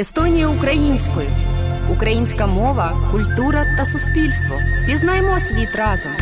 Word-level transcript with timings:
Естонія 0.00 0.48
українською. 0.48 1.28
Українська 1.92 2.46
мова, 2.46 3.08
культура 3.12 3.66
та 3.76 3.84
суспільство. 3.84 4.58
Пізнаймо 4.86 5.40
світ 5.40 5.68
разом. 5.76 6.12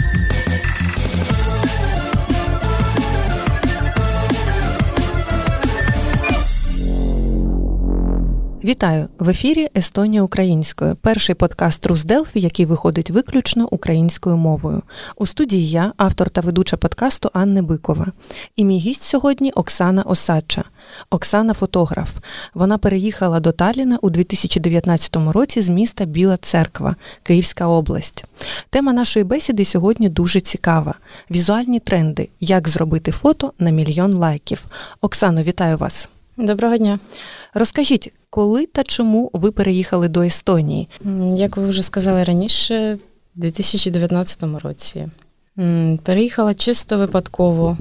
Вітаю 8.69 9.09
в 9.19 9.29
ефірі 9.29 9.69
Естонія 9.77 10.23
українською. 10.23 10.97
Перший 10.97 11.35
подкаст 11.35 11.87
Рус 11.87 12.05
Делфі, 12.05 12.41
який 12.41 12.67
виходить 12.67 13.11
виключно 13.11 13.69
українською 13.71 14.37
мовою. 14.37 14.83
У 15.17 15.27
студії 15.27 15.71
я, 15.71 15.93
автор 15.97 16.31
та 16.31 16.41
ведуча 16.41 16.77
подкасту 16.77 17.31
Анни 17.33 17.63
Бикова. 17.63 18.07
І 18.57 18.65
мій 18.65 18.79
гість 18.79 19.03
сьогодні 19.03 19.53
Оксана 19.53 20.03
Осадча. 20.03 20.65
Оксана 21.11 21.55
фотограф. 21.55 22.11
Вона 22.55 22.79
переїхала 22.79 23.41
до 23.41 23.53
Таліна 23.53 23.99
у 24.03 24.11
2019 24.11 25.17
році 25.17 25.63
з 25.63 25.69
міста 25.69 26.05
Біла 26.05 26.37
Церква, 26.37 26.97
Київська 27.23 27.67
область. 27.67 28.25
Тема 28.71 28.93
нашої 28.93 29.25
бесіди 29.25 29.65
сьогодні 29.65 30.09
дуже 30.09 30.41
цікава: 30.41 30.95
візуальні 31.31 31.81
тренди. 31.81 32.29
Як 32.41 32.69
зробити 32.69 33.13
фото 33.13 33.53
на 33.59 33.71
мільйон 33.71 34.13
лайків. 34.13 34.65
Оксано, 35.01 35.43
вітаю 35.43 35.77
вас. 35.77 36.11
Доброго 36.39 36.77
дня. 36.77 36.99
Розкажіть, 37.55 38.13
коли 38.31 38.67
та 38.67 38.85
чому 38.85 39.31
ви 39.33 39.53
переїхали 39.53 40.09
до 40.09 40.23
Естонії? 40.23 40.89
Як 41.37 41.57
ви 41.57 41.67
вже 41.69 41.83
сказали 41.83 42.25
раніше, 42.25 42.99
у 43.37 43.41
2019 43.41 44.43
році. 44.63 45.09
Переїхала 46.03 46.55
чисто 46.55 46.99
випадково. 46.99 47.79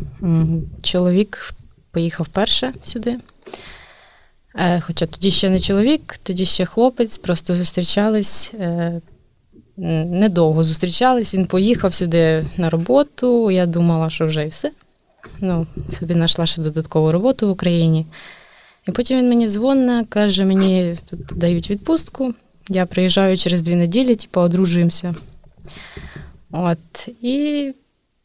Чоловік 0.82 1.54
поїхав 1.92 2.28
перше 2.28 2.74
сюди. 2.82 3.16
Е, 4.56 4.82
хоча 4.82 5.06
тоді 5.06 5.32
ще 5.32 5.50
не 5.50 5.60
чоловік, 5.60 6.20
тоді 6.24 6.46
ще 6.46 6.66
хлопець, 6.66 7.18
просто 7.18 7.56
зустрічались. 7.56 8.54
Е, 8.60 9.02
недовго 9.78 10.64
зустрічались, 10.64 11.34
він 11.34 11.46
поїхав 11.46 11.94
сюди 11.94 12.46
на 12.58 12.70
роботу. 12.70 13.52
Я 13.52 13.66
думала, 13.66 14.10
що 14.10 14.28
вже 14.28 14.46
і 14.46 14.50
все. 14.50 14.72
Ну, 15.40 15.68
Собі 16.00 16.14
знайшла 16.14 16.46
ще 16.46 16.62
додаткову 16.62 17.12
роботу 17.12 17.48
в 17.48 17.52
Україні. 17.52 18.06
І 18.88 18.92
потім 18.92 19.18
він 19.18 19.30
мені 19.30 19.48
дзвонить, 19.50 20.10
каже, 20.10 20.46
мені 20.46 20.96
тут 21.10 21.20
дають 21.36 21.70
відпустку. 21.70 22.34
Я 22.70 22.86
приїжджаю 22.86 23.38
через 23.38 23.62
дві 23.62 23.76
неділі, 23.76 24.16
типу, 24.16 24.42
одружуємося. 24.42 25.16
От. 26.52 27.10
І 27.22 27.72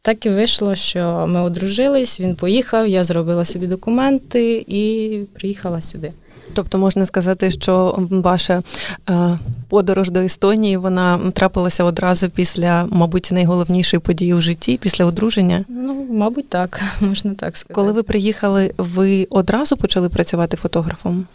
так 0.01 0.25
і 0.25 0.29
вийшло, 0.29 0.75
що 0.75 1.25
ми 1.27 1.41
одружились, 1.41 2.19
він 2.19 2.35
поїхав, 2.35 2.87
я 2.87 3.03
зробила 3.03 3.45
собі 3.45 3.67
документи 3.67 4.65
і 4.67 5.19
приїхала 5.33 5.81
сюди. 5.81 6.13
Тобто 6.53 6.77
можна 6.77 7.05
сказати, 7.05 7.51
що 7.51 7.99
ваша 8.09 8.63
е, 9.09 9.39
подорож 9.69 10.09
до 10.09 10.19
Естонії 10.19 10.77
вона 10.77 11.19
трапилася 11.33 11.83
одразу 11.83 12.29
після, 12.29 12.87
мабуть, 12.89 13.29
найголовнішої 13.31 13.99
події 13.99 14.33
в 14.33 14.41
житті, 14.41 14.79
після 14.81 15.05
одруження? 15.05 15.65
Ну, 15.67 16.07
мабуть, 16.11 16.49
так, 16.49 16.81
можна 17.01 17.33
так 17.33 17.57
сказати. 17.57 17.73
Коли 17.73 17.91
ви 17.91 18.03
приїхали, 18.03 18.73
ви 18.77 19.27
одразу 19.29 19.77
почали 19.77 20.09
працювати 20.09 20.57
фотографом? 20.57 21.27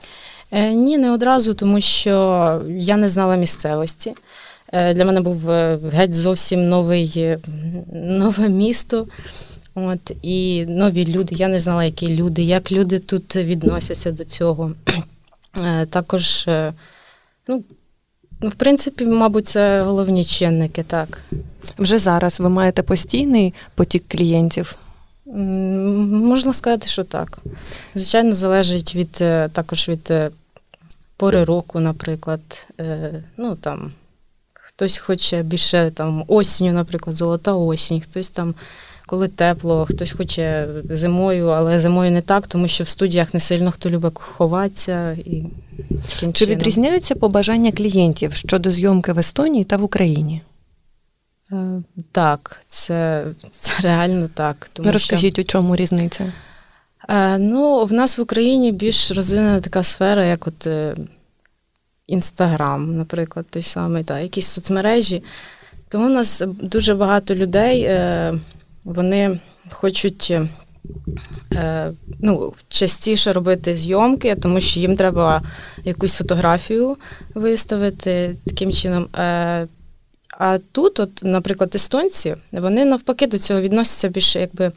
Е, 0.50 0.73
Ні, 0.73 0.98
не 0.98 1.11
одразу, 1.11 1.55
тому 1.55 1.81
що 1.81 2.62
я 2.69 2.97
не 2.97 3.09
знала 3.09 3.37
місцевості. 3.37 4.15
Е, 4.72 4.95
Для 4.95 5.05
мене 5.05 5.20
був 5.20 5.50
е, 5.50 5.78
геть 5.93 6.15
зовсім 6.15 6.69
новий, 6.69 7.12
е, 7.17 7.39
нове 7.93 8.48
місто. 8.48 9.06
От, 9.87 10.17
І 10.23 10.67
нові 10.67 11.07
люди. 11.07 11.34
Я 11.34 11.48
не 11.48 11.59
знала, 11.59 11.84
які 11.84 12.17
люди, 12.17 12.43
як 12.43 12.73
люди 12.73 12.98
тут 12.98 13.37
відносяться 13.37 14.12
до 14.12 14.25
цього. 14.25 14.73
Е, 15.65 15.87
також, 15.87 16.45
е, 16.48 16.73
ну, 17.48 17.65
в 18.41 18.55
принципі, 18.55 19.06
мабуть, 19.06 19.47
це 19.47 19.83
головні 19.83 20.25
чинники, 20.25 20.83
так. 20.83 21.23
Вже 21.79 21.99
зараз 21.99 22.41
ви 22.41 22.49
маєте 22.49 22.83
постійний 22.83 23.55
потік 23.75 24.05
клієнтів? 24.09 24.77
Можна 25.27 26.53
сказати, 26.55 26.88
що 26.88 27.05
так. 27.05 27.38
Звичайно, 27.94 28.33
залежить 28.33 28.94
від 28.94 29.19
е, 29.21 29.49
також 29.49 29.88
від 29.88 30.12
пори 31.17 31.44
року, 31.44 31.81
наприклад. 31.81 32.67
Ну, 33.37 33.56
там, 33.56 33.93
Хтось 34.78 34.99
хоче 34.99 35.43
більше 35.43 35.91
там 35.94 36.25
осінню, 36.27 36.72
наприклад, 36.72 37.17
золота 37.17 37.53
осінь, 37.53 38.00
хтось 38.00 38.31
там 38.31 38.55
коли 39.08 39.28
тепло, 39.28 39.86
хтось 39.86 40.12
хоче 40.12 40.69
зимою, 40.91 41.46
але 41.48 41.80
зимою 41.80 42.10
не 42.10 42.22
так, 42.22 42.46
тому 42.46 42.69
що 42.69 42.84
в 42.84 42.88
студіях 42.88 43.34
не 43.34 43.41
сильно 43.41 43.70
хто 43.70 43.91
любить 43.91 44.12
ховатися. 44.14 45.12
І 45.12 45.44
таким 46.12 46.32
Чи 46.32 46.44
чином. 46.44 46.54
відрізняються 46.54 47.14
побажання 47.14 47.72
клієнтів 47.72 48.34
щодо 48.34 48.70
зйомки 48.70 49.12
в 49.12 49.19
Естонії 49.19 49.64
та 49.64 49.76
в 49.76 49.82
Україні? 49.82 50.42
Е, 51.52 51.82
так, 52.12 52.60
це 52.66 53.26
це 53.50 53.72
реально 53.82 54.28
так. 54.34 54.70
Тому 54.72 54.92
Розкажіть, 54.92 55.34
що... 55.34 55.42
у 55.42 55.44
чому 55.44 55.76
різниця? 55.76 56.32
Е, 57.08 57.38
ну, 57.38 57.84
в 57.84 57.92
нас 57.92 58.19
в 58.19 58.20
Україні 58.20 58.72
більш 58.72 59.10
розвинена 59.10 59.60
така 59.60 59.82
сфера, 59.82 60.25
як 60.25 60.46
от 60.46 60.69
Інстаграм, 62.06 62.96
наприклад, 62.96 63.46
той 63.50 63.62
самий, 63.62 64.04
та, 64.04 64.20
якісь 64.20 64.46
соцмережі. 64.46 65.22
Тому 65.88 66.06
у 66.06 66.12
нас 66.12 66.42
дуже 66.46 66.94
багато 66.94 67.34
людей. 67.34 67.82
Е, 67.82 68.34
вони 68.88 69.38
хочуть 69.71 70.32
е, 71.53 71.93
ну, 72.21 72.53
частіше 72.69 73.32
робити 73.32 73.76
зйомки, 73.76 74.34
тому 74.34 74.60
що 74.60 74.81
їм 74.81 74.97
треба 74.97 75.43
якусь 75.84 76.15
фотографію 76.15 76.97
виставити 77.34 78.37
таким 78.47 78.72
чином. 78.72 79.06
Е, 79.19 79.66
а 80.38 80.59
тут, 80.72 81.00
от, 81.00 81.21
наприклад, 81.22 81.72
естонці, 81.75 82.37
вони 82.53 82.84
навпаки 82.84 83.26
до 83.26 83.38
цього 83.38 83.60
відносяться 83.60 84.09
більше 84.09 84.41
якби 84.41 84.72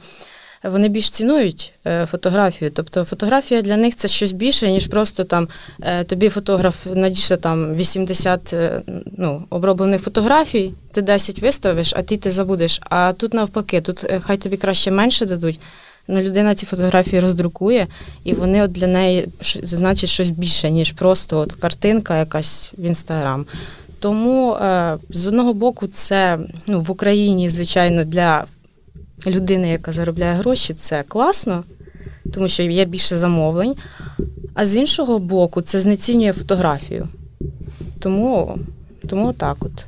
вони 0.63 0.89
більш 0.89 1.09
цінують 1.09 1.73
е, 1.87 2.05
фотографію. 2.05 2.71
Тобто 2.71 3.03
фотографія 3.03 3.61
для 3.61 3.77
них 3.77 3.95
це 3.95 4.07
щось 4.07 4.31
більше, 4.31 4.71
ніж 4.71 4.87
просто 4.87 5.23
там 5.23 5.47
е, 5.81 6.03
тобі 6.03 6.29
фотограф 6.29 6.85
надійшли 6.93 7.37
там 7.37 7.75
80 7.75 8.53
е, 8.53 8.81
ну, 9.17 9.43
оброблених 9.49 10.01
фотографій, 10.01 10.73
ти 10.91 11.01
10 11.01 11.39
виставиш, 11.39 11.93
а 11.97 12.01
ти 12.01 12.17
ти 12.17 12.31
забудеш. 12.31 12.81
А 12.89 13.13
тут 13.13 13.33
навпаки, 13.33 13.81
тут 13.81 14.05
хай 14.21 14.37
тобі 14.37 14.57
краще 14.57 14.91
менше 14.91 15.25
дадуть. 15.25 15.59
Ну, 16.07 16.21
людина 16.21 16.55
ці 16.55 16.65
фотографії 16.65 17.19
роздрукує, 17.19 17.87
і 18.23 18.33
вони 18.33 18.63
от 18.63 18.71
для 18.71 18.87
неї 18.87 19.27
значать 19.63 20.09
щось 20.09 20.29
більше, 20.29 20.71
ніж 20.71 20.91
просто 20.91 21.37
от 21.37 21.53
картинка 21.53 22.17
якась 22.17 22.73
в 22.77 22.85
інстаграм. 22.85 23.45
Тому 23.99 24.57
з 25.09 25.27
одного 25.27 25.53
боку, 25.53 25.87
це 25.87 26.39
ну, 26.67 26.81
в 26.81 26.91
Україні, 26.91 27.49
звичайно, 27.49 28.03
для 28.03 28.45
людина, 29.27 29.67
яка 29.67 29.91
заробляє 29.91 30.33
гроші, 30.33 30.73
це 30.73 31.03
класно, 31.03 31.63
тому 32.33 32.47
що 32.47 32.63
є 32.63 32.85
більше 32.85 33.17
замовлень. 33.17 33.75
А 34.53 34.65
з 34.65 34.75
іншого 34.75 35.19
боку, 35.19 35.61
це 35.61 35.79
знецінює 35.79 36.33
фотографію. 36.33 37.07
Тому, 37.99 38.59
тому 39.07 39.33
так 39.33 39.57
от. 39.59 39.85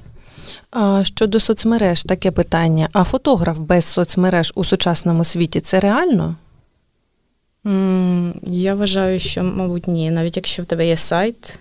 А 0.71 1.03
Щодо 1.03 1.39
соцмереж, 1.39 2.03
таке 2.03 2.31
питання: 2.31 2.89
а 2.93 3.03
фотограф 3.03 3.57
без 3.57 3.85
соцмереж 3.85 4.53
у 4.55 4.63
сучасному 4.63 5.23
світі 5.23 5.59
це 5.59 5.79
реально? 5.79 6.35
Я 8.43 8.75
вважаю, 8.75 9.19
що, 9.19 9.43
мабуть, 9.43 9.87
ні. 9.87 10.11
Навіть 10.11 10.35
якщо 10.35 10.63
в 10.63 10.65
тебе 10.65 10.87
є 10.87 10.97
сайт, 10.97 11.59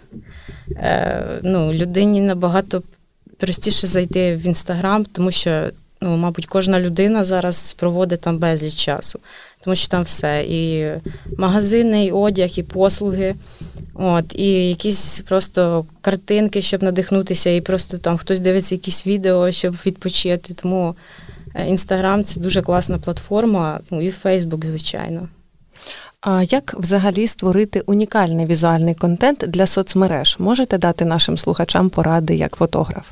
е, 0.71 1.41
ну, 1.43 1.73
людині 1.73 2.21
набагато 2.21 2.83
простіше 3.39 3.87
зайти 3.87 4.37
в 4.37 4.47
інстаграм, 4.47 5.05
тому 5.05 5.31
що 5.31 5.71
ну, 6.03 6.17
мабуть, 6.17 6.47
кожна 6.47 6.81
людина 6.81 7.25
зараз 7.25 7.73
проводить 7.73 8.21
там 8.21 8.39
безліч 8.39 8.75
часу, 8.75 9.21
тому 9.61 9.77
що 9.77 9.89
там 9.89 10.03
все. 10.03 10.45
І 10.49 10.91
магазини, 11.39 12.05
і 12.05 12.11
одяг, 12.11 12.51
і 12.57 12.63
послуги, 12.63 13.35
от, 13.95 14.35
і 14.35 14.69
якісь 14.69 15.21
просто 15.21 15.85
картинки, 16.01 16.63
щоб 16.63 16.83
надихнутися, 16.83 17.51
і 17.51 17.61
просто 17.61 17.99
там 17.99 18.17
хтось 18.17 18.41
дивиться 18.41 18.75
якісь 18.75 19.07
відео, 19.07 19.53
щоб 19.53 19.75
відпочити. 19.87 20.55
Тому 20.55 20.95
інстаграм 21.69 22.25
це 22.25 22.41
дуже 22.41 22.63
класна 22.63 22.99
платформа, 22.99 23.81
ну 23.91 24.03
і 24.03 24.11
Фейсбук, 24.11 24.65
звичайно. 24.65 25.29
А 26.21 26.43
як 26.43 26.75
взагалі 26.79 27.27
створити 27.27 27.81
унікальний 27.81 28.47
візуальний 28.47 28.95
контент 28.95 29.45
для 29.49 29.67
соцмереж? 29.67 30.37
Можете 30.39 30.79
дати 30.79 31.05
нашим 31.05 31.39
слухачам 31.39 31.91
поради 31.91 32.35
як 32.35 32.57
фотограф? 32.57 33.07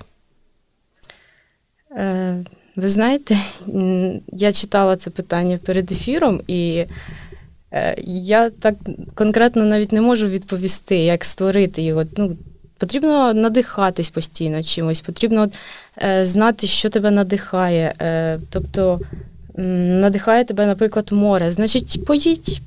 Е, 1.97 2.45
ви 2.81 2.89
знаєте, 2.89 3.37
я 4.33 4.53
читала 4.53 4.97
це 4.97 5.11
питання 5.11 5.59
перед 5.65 5.93
ефіром, 5.93 6.41
і 6.47 6.85
е, 7.73 7.95
я 8.07 8.51
так 8.51 8.75
конкретно 9.15 9.65
навіть 9.65 9.93
не 9.93 10.01
можу 10.01 10.27
відповісти, 10.27 10.97
як 10.97 11.25
створити 11.25 11.83
його. 11.83 12.05
Ну, 12.17 12.37
Потрібно 12.79 13.35
надихатись 13.35 14.11
постійно 14.11 14.63
чимось, 14.63 15.01
потрібно 15.01 15.49
е, 16.03 16.27
знати, 16.27 16.67
що 16.67 16.89
тебе 16.91 17.11
надихає. 17.11 17.95
Е, 18.01 18.39
тобто 18.51 19.01
надихає 19.57 20.45
тебе, 20.45 20.67
наприклад, 20.67 21.13
море. 21.13 21.53
Значить, 21.53 22.05
поїдь 22.05 22.61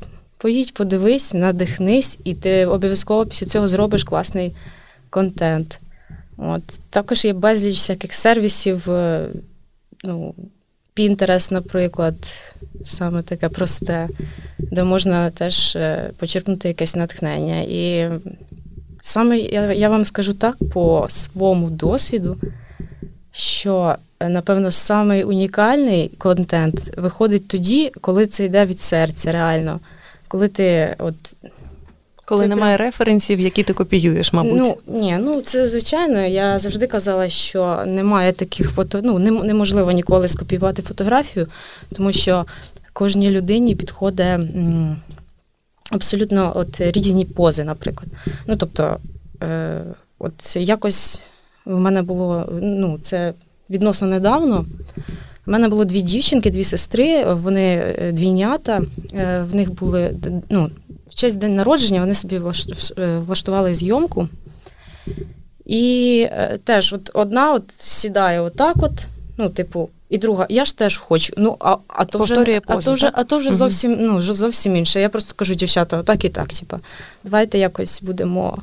поїдь, 0.43 0.73
подивись, 0.73 1.33
надихнись, 1.33 2.19
і 2.23 2.33
ти 2.33 2.65
обов'язково 2.65 3.25
після 3.25 3.45
цього 3.47 3.67
зробиш 3.67 4.03
класний 4.03 4.55
контент. 5.09 5.79
От. 6.37 6.63
Також 6.89 7.25
є 7.25 7.33
безліч 7.33 7.75
всяких 7.75 8.13
сервісів, 8.13 8.89
ну, 10.03 10.35
Pinterest, 10.95 11.53
наприклад, 11.53 12.15
саме 12.81 13.21
таке 13.21 13.49
просте, 13.49 14.09
де 14.59 14.83
можна 14.83 15.31
теж 15.31 15.75
е, 15.75 16.11
почерпнути 16.17 16.67
якесь 16.67 16.95
натхнення. 16.95 17.61
І 17.61 18.09
саме 19.01 19.37
я, 19.37 19.73
я 19.73 19.89
вам 19.89 20.05
скажу 20.05 20.33
так 20.33 20.57
по 20.73 21.05
своєму 21.09 21.69
досвіду, 21.69 22.37
що, 23.31 23.95
е, 24.19 24.29
напевно, 24.29 24.71
самий 24.71 25.23
унікальний 25.23 26.07
контент 26.07 26.97
виходить 26.97 27.47
тоді, 27.47 27.91
коли 28.01 28.27
це 28.27 28.45
йде 28.45 28.65
від 28.65 28.79
серця, 28.79 29.31
реально. 29.31 29.79
Коли 30.27 30.47
ти 30.47 30.95
от 30.99 31.35
коли 32.25 32.47
немає 32.47 32.77
референсів, 32.77 33.39
які 33.39 33.63
ти 33.63 33.73
копіюєш, 33.73 34.33
мабуть. 34.33 34.57
Ну 34.57 34.77
ні, 34.99 35.17
ну 35.19 35.41
це 35.41 35.67
звичайно. 35.67 36.19
Я 36.19 36.59
завжди 36.59 36.87
казала, 36.87 37.29
що 37.29 37.83
немає 37.85 38.31
таких 38.31 38.71
фото. 38.71 39.01
Ну 39.03 39.19
неможливо 39.19 39.91
ніколи 39.91 40.27
скопіювати 40.27 40.81
фотографію, 40.81 41.47
тому 41.95 42.11
що 42.11 42.45
кожній 42.93 43.29
людині 43.29 43.75
підходить 43.75 44.39
абсолютно 45.91 46.51
от 46.55 46.81
різні 46.81 47.25
пози, 47.25 47.63
наприклад. 47.63 48.09
Ну 48.47 48.55
тобто, 48.55 48.97
е, 49.43 49.83
от 50.19 50.55
якось 50.55 51.21
в 51.65 51.79
мене 51.79 52.01
було 52.01 52.49
ну 52.61 52.97
це 53.01 53.33
відносно 53.69 54.07
недавно. 54.07 54.65
У 55.47 55.51
мене 55.51 55.67
було 55.67 55.85
дві 55.85 56.01
дівчинки, 56.01 56.51
дві 56.51 56.63
сестри, 56.63 57.33
вони 57.33 57.83
е, 57.99 58.11
двійнята, 58.11 58.81
е, 59.13 59.45
в 59.51 59.55
них 59.55 59.73
були 59.73 60.15
ну, 60.49 60.69
в 61.13 61.15
честь 61.15 61.37
день 61.37 61.55
народження 61.55 61.99
вони 61.99 62.15
собі 62.15 62.41
е, 62.97 63.17
влаштували 63.17 63.75
зйомку. 63.75 64.29
І 65.65 66.27
е, 66.31 66.59
теж 66.63 66.93
от 66.93 67.11
одна 67.13 67.53
от 67.53 67.71
сідає 67.71 68.41
отак, 68.41 68.75
от, 68.77 69.07
ну, 69.37 69.49
типу, 69.49 69.89
і 70.09 70.17
друга, 70.17 70.45
я 70.49 70.65
ж 70.65 70.77
теж 70.77 70.97
хочу. 70.97 71.33
Ну, 71.37 71.57
а 71.59 71.77
а 71.87 72.05
то 72.05 72.19
вже 72.19 72.35
позу, 72.35 72.79
а 72.79 72.83
то 72.83 72.93
вже, 72.93 73.11
а 73.13 73.23
то 73.23 73.37
вже 73.37 73.49
угу. 73.49 73.57
зовсім 73.57 73.97
ну, 73.99 74.21
зовсім 74.21 74.75
інше. 74.75 75.01
Я 75.01 75.09
просто 75.09 75.33
кажу, 75.35 75.55
дівчата, 75.55 75.97
отак 75.97 76.25
і 76.25 76.29
так, 76.29 76.47
типа, 76.47 76.79
давайте 77.23 77.57
якось 77.57 78.01
будемо. 78.01 78.57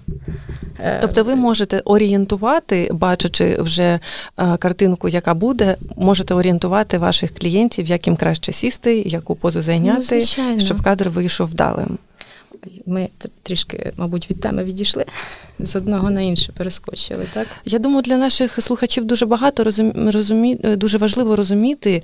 Е... 0.79 0.99
Тобто 1.00 1.25
ви 1.25 1.37
можете 1.37 1.79
орієнтувати, 1.85 2.88
бачачи 2.93 3.56
вже 3.61 4.00
е, 4.38 4.56
картинку, 4.56 5.08
яка 5.08 5.35
буде, 5.35 5.76
можете 5.96 6.35
орієнтувати 6.35 6.99
ваших 6.99 7.35
клієнтів, 7.35 7.87
як 7.87 8.06
їм 8.06 8.17
краще 8.17 8.53
сісти, 8.53 9.03
яку 9.06 9.35
позу 9.35 9.62
зайняти, 9.62 10.25
ну, 10.38 10.61
щоб 10.61 10.82
кадр 10.82 11.08
вийшов 11.08 11.49
вдалим 11.49 11.99
ми 12.86 13.08
трішки, 13.42 13.92
мабуть, 13.96 14.30
від 14.30 14.40
теми 14.40 14.64
відійшли 14.64 15.04
з 15.58 15.76
одного 15.76 16.10
на 16.10 16.20
інше 16.20 16.52
перескочили. 16.52 17.26
Так 17.32 17.46
я 17.64 17.78
думаю, 17.78 18.02
для 18.02 18.16
наших 18.16 18.62
слухачів 18.62 19.04
дуже 19.04 19.26
багато 19.26 19.64
розумі... 19.94 20.54
дуже 20.54 20.98
важливо 20.98 21.36
розуміти, 21.36 22.02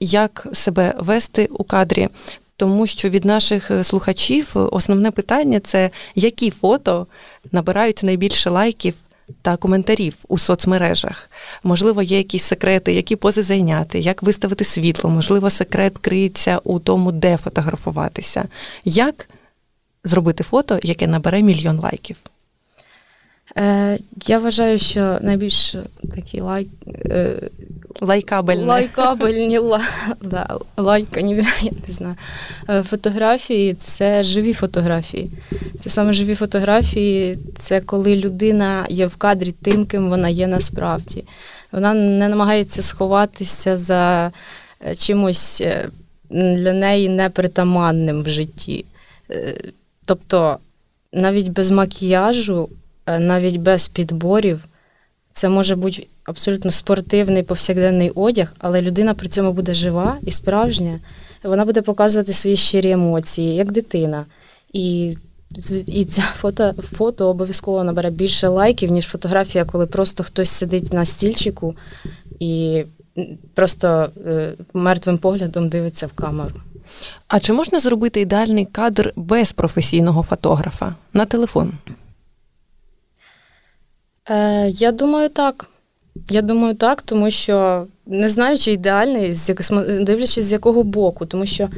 як 0.00 0.46
себе 0.52 0.94
вести 0.98 1.48
у 1.50 1.64
кадрі. 1.64 2.08
Тому 2.56 2.86
що 2.86 3.08
від 3.08 3.24
наших 3.24 3.70
слухачів 3.82 4.48
основне 4.54 5.10
питання 5.10 5.60
це 5.60 5.90
які 6.14 6.50
фото 6.50 7.06
набирають 7.52 8.02
найбільше 8.02 8.50
лайків 8.50 8.94
та 9.42 9.56
коментарів 9.56 10.14
у 10.28 10.38
соцмережах. 10.38 11.30
Можливо, 11.62 12.02
є 12.02 12.16
якісь 12.16 12.42
секрети, 12.42 12.92
які 12.92 13.16
пози 13.16 13.42
зайняти, 13.42 13.98
як 13.98 14.22
виставити 14.22 14.64
світло, 14.64 15.10
можливо, 15.10 15.50
секрет 15.50 15.98
криється 15.98 16.60
у 16.64 16.78
тому, 16.78 17.12
де 17.12 17.36
фотографуватися. 17.36 18.44
Як 18.84 19.28
зробити 20.08 20.44
фото, 20.44 20.78
яке 20.82 21.06
набере 21.06 21.42
мільйон 21.42 21.80
лайків? 21.80 22.16
Е, 23.56 23.98
Я 24.26 24.38
вважаю, 24.38 24.78
що 24.78 25.18
найбільш 25.20 25.76
такі 26.14 26.40
лайк. 26.40 26.68
Е, 27.04 27.50
Лайкабельні. 28.00 28.64
Лайкабельні 28.66 29.60
да, 30.22 30.58
лайкані, 30.76 31.34
я 31.62 31.70
не 31.88 31.94
знаю. 31.94 32.16
Е, 32.70 32.82
фотографії 32.82 33.74
це 33.74 34.24
живі 34.24 34.52
фотографії. 34.52 35.30
Це 35.78 35.90
саме 35.90 36.12
живі 36.12 36.34
фотографії, 36.34 37.38
це 37.58 37.80
коли 37.80 38.16
людина 38.16 38.86
є 38.88 39.06
в 39.06 39.16
кадрі 39.16 39.54
тим, 39.62 39.86
ким 39.86 40.08
вона 40.08 40.28
є 40.28 40.46
насправді. 40.46 41.24
Вона 41.72 41.94
не 41.94 42.28
намагається 42.28 42.82
сховатися 42.82 43.76
за 43.76 44.32
е, 44.86 44.94
чимось 44.94 45.60
е, 45.60 45.88
для 46.30 46.72
неї 46.72 47.08
непритаманним 47.08 48.22
в 48.22 48.28
житті. 48.28 48.84
Тобто 50.08 50.58
навіть 51.12 51.48
без 51.48 51.70
макіяжу, 51.70 52.68
е, 53.06 53.18
навіть 53.18 53.56
без 53.56 53.88
підборів, 53.88 54.64
це 55.32 55.48
може 55.48 55.76
бути 55.76 56.06
абсолютно 56.24 56.70
спортивний 56.70 57.42
повсякденний 57.42 58.10
одяг, 58.10 58.52
але 58.58 58.82
людина 58.82 59.14
при 59.14 59.28
цьому 59.28 59.52
буде 59.52 59.74
жива 59.74 60.18
і 60.22 60.30
справжня. 60.30 61.00
Вона 61.44 61.64
буде 61.64 61.82
показувати 61.82 62.32
свої 62.32 62.56
щирі 62.56 62.90
емоції, 62.90 63.54
як 63.54 63.72
дитина. 63.72 64.26
І 64.72 65.16
і 65.86 66.04
це 66.04 66.22
фото 66.36 66.74
фото 66.96 67.28
обов'язково 67.28 67.84
набере 67.84 68.10
більше 68.10 68.48
лайків, 68.48 68.90
ніж 68.90 69.06
фотографія, 69.06 69.64
коли 69.64 69.86
просто 69.86 70.24
хтось 70.24 70.50
сидить 70.50 70.92
на 70.92 71.04
стільчику 71.04 71.76
і 72.40 72.84
просто 73.54 74.08
е, 74.26 74.52
мертвим 74.74 75.18
поглядом 75.18 75.68
дивиться 75.68 76.06
в 76.06 76.12
камеру. 76.12 76.54
А 77.28 77.40
чи 77.40 77.52
можна 77.52 77.80
зробити 77.80 78.20
ідеальний 78.20 78.64
кадр 78.64 79.12
без 79.16 79.52
професійного 79.52 80.22
фотографа 80.22 80.94
на 81.12 81.24
телефон? 81.24 81.72
Е, 84.30 84.68
Я 84.68 84.92
думаю, 84.92 85.28
так. 85.28 85.68
Я 86.30 86.42
думаю, 86.42 86.74
так, 86.74 87.02
тому 87.02 87.30
що 87.30 87.86
не 88.06 88.28
знаю, 88.28 88.58
чи 88.58 88.72
ідеальний, 88.72 89.34
дивлячись, 90.00 90.44
з 90.44 90.52
якого 90.52 90.82
боку, 90.82 91.26
тому 91.26 91.46
що 91.46 91.68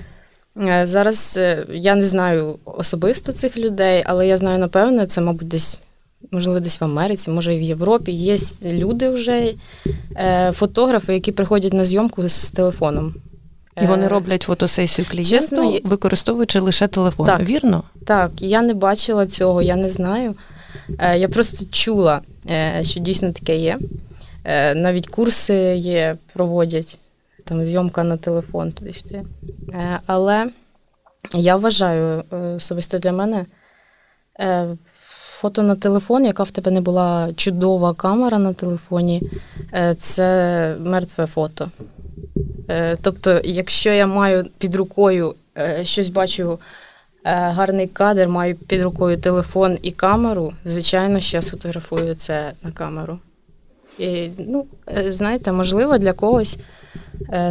е, 0.56 0.86
зараз 0.86 1.34
е, 1.36 1.66
я 1.70 1.94
не 1.94 2.02
знаю 2.02 2.58
особисто 2.64 3.32
цих 3.32 3.56
людей, 3.56 4.04
але 4.06 4.26
я 4.26 4.36
знаю, 4.36 4.58
напевне, 4.58 5.06
це, 5.06 5.20
мабуть, 5.20 5.48
десь, 5.48 5.82
можливо, 6.30 6.60
десь 6.60 6.80
в 6.80 6.84
Америці, 6.84 7.30
може 7.30 7.54
і 7.54 7.58
в 7.58 7.62
Європі. 7.62 8.12
Є 8.12 8.36
люди 8.64 9.08
вже, 9.08 9.54
е, 10.16 10.52
фотографи, 10.52 11.14
які 11.14 11.32
приходять 11.32 11.72
на 11.72 11.84
зйомку 11.84 12.28
з 12.28 12.50
телефоном. 12.50 13.14
І 13.82 13.86
вони 13.86 14.06
е, 14.06 14.08
роблять 14.08 14.42
фотосесію 14.42 15.06
клієнту, 15.10 15.36
Чесно, 15.36 15.78
використовуючи 15.84 16.60
лише 16.60 16.88
телефон. 16.88 17.26
Так, 17.26 17.40
Вірно? 17.40 17.82
Так, 18.06 18.30
я 18.38 18.62
не 18.62 18.74
бачила 18.74 19.26
цього, 19.26 19.62
я 19.62 19.76
не 19.76 19.88
знаю. 19.88 20.34
Е, 20.98 21.18
я 21.18 21.28
просто 21.28 21.66
чула, 21.72 22.20
е, 22.50 22.80
що 22.84 23.00
дійсно 23.00 23.32
таке 23.32 23.56
є. 23.56 23.78
Навіть 24.74 25.06
курси 25.06 25.54
є, 25.76 26.16
проводять, 26.32 26.98
там 27.44 27.64
зйомка 27.64 28.04
на 28.04 28.16
телефон 28.16 28.72
туди 28.72 28.92
сюди. 28.92 29.22
Але 30.06 30.46
я 31.34 31.56
вважаю 31.56 32.24
особисто 32.56 32.98
для 32.98 33.12
мене 33.12 33.46
фото 35.40 35.62
на 35.62 35.76
телефон, 35.76 36.24
яка 36.24 36.42
в 36.42 36.50
тебе 36.50 36.70
не 36.70 36.80
була 36.80 37.32
чудова 37.36 37.94
камера 37.94 38.38
на 38.38 38.52
телефоні, 38.52 39.22
це 39.96 40.76
мертве 40.80 41.26
фото. 41.26 41.70
Е, 42.70 42.96
тобто, 43.02 43.40
якщо 43.44 43.90
я 43.90 44.06
маю 44.06 44.46
під 44.58 44.74
рукою 44.74 45.34
е, 45.58 45.80
щось 45.84 46.08
бачу, 46.08 46.52
е, 46.52 46.58
гарний 47.32 47.86
кадр, 47.86 48.28
маю 48.28 48.54
під 48.54 48.82
рукою 48.82 49.16
телефон 49.16 49.78
і 49.82 49.90
камеру, 49.90 50.52
звичайно, 50.64 51.20
що 51.20 51.36
я 51.36 51.42
сфотографую 51.42 52.14
це 52.14 52.52
на 52.62 52.70
камеру. 52.70 53.18
І, 53.98 54.28
ну, 54.38 54.66
знаєте, 55.08 55.52
можливо, 55.52 55.98
для 55.98 56.12
когось 56.12 56.58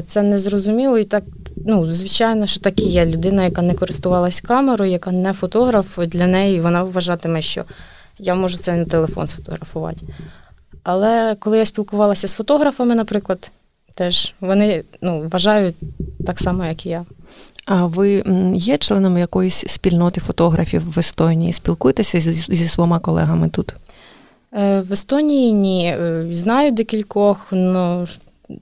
це 0.06 0.22
не 0.22 0.40
зрозуміло. 0.40 0.98
І 0.98 1.04
так, 1.04 1.24
ну, 1.66 1.86
звичайно, 1.86 2.46
що 2.46 2.62
так 2.62 2.80
і 2.80 2.84
є. 2.84 3.06
Людина, 3.06 3.44
яка 3.44 3.62
не 3.62 3.74
користувалась 3.74 4.42
камерою, 4.42 4.92
яка 4.92 5.12
не 5.12 5.34
фотограф, 5.34 6.00
для 6.00 6.28
неї 6.28 6.62
вона 6.62 6.84
вважатиме, 6.84 7.42
що 7.42 7.64
я 8.20 8.36
можу 8.36 8.58
це 8.58 8.76
на 8.76 8.86
телефон 8.86 9.28
сфотографувати. 9.28 10.02
Але 10.84 11.36
коли 11.40 11.58
я 11.58 11.66
спілкувалася 11.66 12.28
з 12.28 12.34
фотографами, 12.34 12.96
наприклад, 12.96 13.52
теж 14.00 14.34
вони 14.42 14.84
ну, 15.02 15.30
вважають 15.32 15.76
так 16.26 16.40
само, 16.40 16.66
як 16.66 16.86
і 16.86 16.90
я. 16.90 17.06
А 17.66 17.86
ви 17.86 18.24
є 18.54 18.78
членом 18.78 19.18
якоїсь 19.18 19.64
спільноти 19.68 20.22
фотографів 20.22 20.94
в 20.94 21.00
Естонії? 21.00 21.54
Спілкуєтеся 21.54 22.20
зі, 22.20 22.32
зі 22.32 22.68
своїми 22.68 23.00
колегами 23.00 23.50
тут? 23.50 23.76
Е, 24.54 24.82
в 24.82 24.94
Естонії 24.94 25.54
ні. 25.54 25.88
Е, 25.88 26.28
знаю 26.32 26.72
декількох, 26.72 27.48
але 27.54 28.08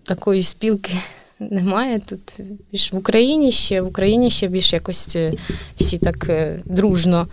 такої 0.03 0.43
спілки 0.43 0.93
немає. 1.39 1.99
Тут 1.99 2.39
більш 2.71 2.93
в 2.93 2.95
Україні 2.95 3.51
ще 3.51 3.81
в 3.81 3.87
Україні 3.87 4.29
ще 4.29 4.47
більш 4.47 4.73
якось 4.73 5.15
е, 5.15 5.33
всі 5.79 5.97
так 5.97 6.31
дружно, 6.65 7.27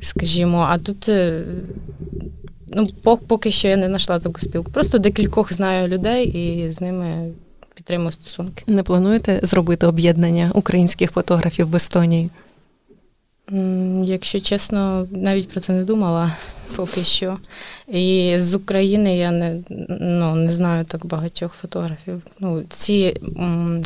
скажімо, 0.00 0.66
а 0.70 0.78
тут. 0.78 1.10
Ну, 2.68 2.88
поки 3.26 3.50
що 3.50 3.68
я 3.68 3.76
не 3.76 3.86
знайшла 3.86 4.18
таку 4.18 4.40
спілку. 4.40 4.72
Просто 4.72 4.98
декількох 4.98 5.52
знаю 5.52 5.88
людей 5.88 6.26
і 6.26 6.70
з 6.70 6.80
ними 6.80 7.32
підтримую 7.76 8.12
стосунки. 8.12 8.64
Не 8.66 8.82
плануєте 8.82 9.40
зробити 9.42 9.86
об'єднання 9.86 10.50
українських 10.54 11.10
фотографів 11.10 11.68
в 11.68 11.76
Естонії? 11.76 12.30
Якщо 14.04 14.40
чесно, 14.40 15.06
навіть 15.10 15.48
про 15.48 15.60
це 15.60 15.72
не 15.72 15.84
думала 15.84 16.32
поки 16.76 17.04
що. 17.04 17.38
І 17.88 18.34
з 18.38 18.54
України 18.54 19.16
я 19.16 19.30
не 19.30 19.60
ну, 19.88 20.34
не 20.34 20.50
знаю 20.50 20.84
так 20.84 21.06
багатьох 21.06 21.52
фотографів. 21.52 22.22
Ну, 22.40 22.64
Ці, 22.68 23.20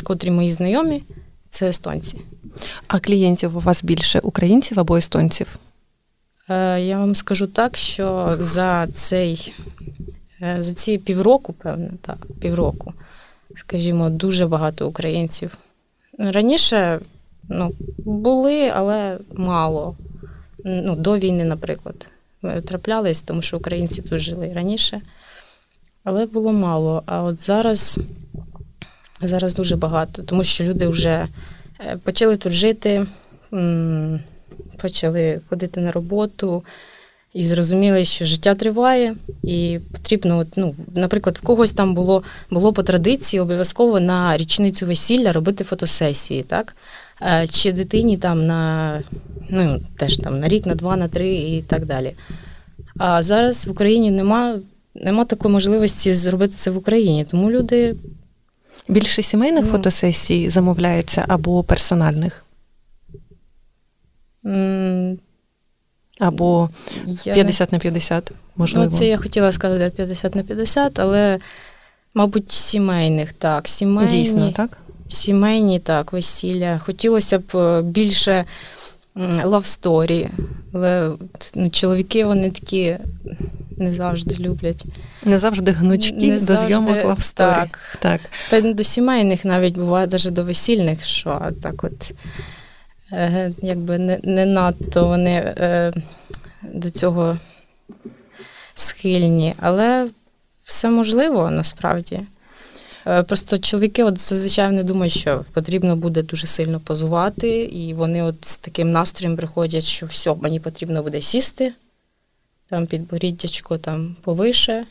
котрі 0.03 0.31
мої 0.31 0.51
знайомі, 0.51 1.03
це 1.49 1.69
естонці. 1.69 2.17
А 2.87 2.99
клієнтів 2.99 3.57
у 3.57 3.59
вас 3.59 3.83
більше 3.83 4.19
українців 4.19 4.79
або 4.79 4.97
естонців? 4.97 5.59
Е, 6.49 6.81
я 6.81 6.99
вам 6.99 7.15
скажу 7.15 7.47
так, 7.47 7.77
що 7.77 8.37
за 8.39 8.87
цей 8.87 9.53
е, 10.41 10.55
за 10.59 10.73
ці 10.73 10.97
півроку, 10.97 11.53
певно, 11.53 11.89
так, 12.01 12.17
півроку, 12.39 12.93
скажімо, 13.55 14.09
дуже 14.09 14.47
багато 14.47 14.87
українців. 14.87 15.57
Раніше 16.17 16.99
ну, 17.49 17.71
були, 17.97 18.71
але 18.75 19.17
мало. 19.33 19.95
Ну, 20.65 20.95
До 20.95 21.17
війни, 21.17 21.43
наприклад, 21.43 22.11
траплялись, 22.65 23.23
тому 23.23 23.41
що 23.41 23.57
українці 23.57 24.01
тут 24.01 24.19
жили 24.19 24.53
раніше, 24.53 25.01
але 26.03 26.25
було 26.25 26.53
мало. 26.53 27.03
А 27.05 27.23
от 27.23 27.41
зараз, 27.41 27.99
зараз 29.21 29.55
дуже 29.55 29.75
багато, 29.75 30.23
тому 30.23 30.43
що 30.43 30.63
люди 30.63 30.87
вже 30.87 31.27
е, 31.79 31.97
почали 32.03 32.37
тут 32.37 32.53
жити 32.53 33.05
почали 34.81 35.41
ходити 35.49 35.81
на 35.81 35.91
роботу 35.91 36.63
і 37.33 37.43
зрозуміли, 37.43 38.05
що 38.05 38.25
життя 38.25 38.55
триває, 38.55 39.15
і 39.43 39.79
потрібно, 39.91 40.45
ну, 40.55 40.75
наприклад, 40.95 41.39
в 41.41 41.45
когось 41.45 41.71
там 41.71 41.95
було 41.95 42.23
було 42.49 42.73
по 42.73 42.83
традиції 42.83 43.39
обов'язково 43.39 43.99
на 43.99 44.37
річницю 44.37 44.85
весілля 44.85 45.31
робити 45.31 45.63
фотосесії, 45.63 46.43
так? 46.43 46.75
Е, 47.21 47.47
чи 47.47 47.71
дитині 47.71 48.17
там 48.17 48.45
на 48.47 49.03
ну, 49.49 49.81
теж 49.97 50.17
там 50.17 50.39
на 50.39 50.47
рік, 50.47 50.65
на 50.65 50.75
два, 50.75 50.97
на 50.97 51.07
три 51.07 51.35
і 51.35 51.61
так 51.61 51.85
далі. 51.85 52.13
А 52.97 53.23
зараз 53.23 53.67
в 53.67 53.71
Україні 53.71 54.11
нема, 54.11 54.59
нема 54.95 55.25
такої 55.25 55.53
можливості 55.53 56.13
зробити 56.13 56.53
це 56.53 56.71
в 56.71 56.77
Україні, 56.77 57.25
тому 57.25 57.51
люди. 57.51 57.95
Більше 58.87 59.21
сімейних 59.21 59.65
ну, 59.65 59.71
фотосесій 59.71 60.49
замовляється 60.49 61.25
або 61.27 61.63
персональних? 61.63 62.45
Або 66.21 66.69
50 67.23 67.71
на 67.71 67.79
50, 67.79 68.31
можливо. 68.55 68.85
Ну, 68.85 68.91
це 68.91 69.05
я 69.05 69.17
хотіла 69.17 69.51
сказати 69.51 69.91
50 69.95 70.35
на 70.35 70.43
50, 70.43 70.99
але, 70.99 71.39
мабуть, 72.13 72.51
сімейних, 72.51 73.33
так. 73.33 73.67
Сімейні, 73.67 74.11
Дійсно, 74.11 74.51
так? 74.51 74.77
Сімейні, 75.07 75.79
так, 75.79 76.13
весілля. 76.13 76.81
Хотілося 76.85 77.39
б 77.39 77.55
е, 77.55 77.81
більше 77.81 78.45
love 79.43 79.77
story, 79.77 80.29
але 80.73 81.11
ну, 81.55 81.69
чоловіки 81.69 82.25
вони 82.25 82.51
такі 82.51 82.97
не 83.77 83.91
завжди 83.91 84.43
люблять. 84.43 84.85
Не 85.23 85.37
завжди 85.37 85.71
гнучки 85.71 86.27
не 86.27 86.28
завжди 86.28 86.33
до 86.33 86.67
зйомок 86.67 87.05
лавсторі. 87.05 87.49
Так. 87.49 87.79
так. 87.99 88.21
Та 88.49 88.73
до 88.73 88.83
сімейних 88.83 89.45
навіть 89.45 89.77
буває, 89.77 90.07
навіть 90.07 90.33
до 90.33 90.43
весільних, 90.43 91.03
що 91.03 91.41
так 91.61 91.83
от. 91.83 92.13
Якби 93.61 93.97
не 93.97 94.19
не 94.23 94.45
надто 94.45 95.07
вони 95.07 95.31
е, 95.31 95.93
до 96.63 96.91
цього 96.91 97.37
схильні, 98.73 99.53
але 99.59 100.09
все 100.63 100.89
можливо 100.89 101.49
насправді. 101.49 102.19
Е, 103.07 103.23
просто 103.23 103.59
чоловіки 103.59 104.03
от 104.03 104.19
зазвичай 104.19 104.71
не 104.71 104.83
думають, 104.83 105.13
що 105.13 105.45
потрібно 105.53 105.95
буде 105.95 106.23
дуже 106.23 106.47
сильно 106.47 106.79
позувати, 106.79 107.49
і 107.61 107.93
вони 107.93 108.23
от 108.23 108.45
з 108.45 108.57
таким 108.57 108.91
настроєм 108.91 109.37
приходять, 109.37 109.83
що 109.83 110.05
все, 110.05 110.35
мені 110.35 110.59
потрібно 110.59 111.03
буде 111.03 111.21
сісти, 111.21 111.73
там 112.69 112.85
підборіддячко 112.85 113.77
там 113.77 114.15
повише, 114.21 114.85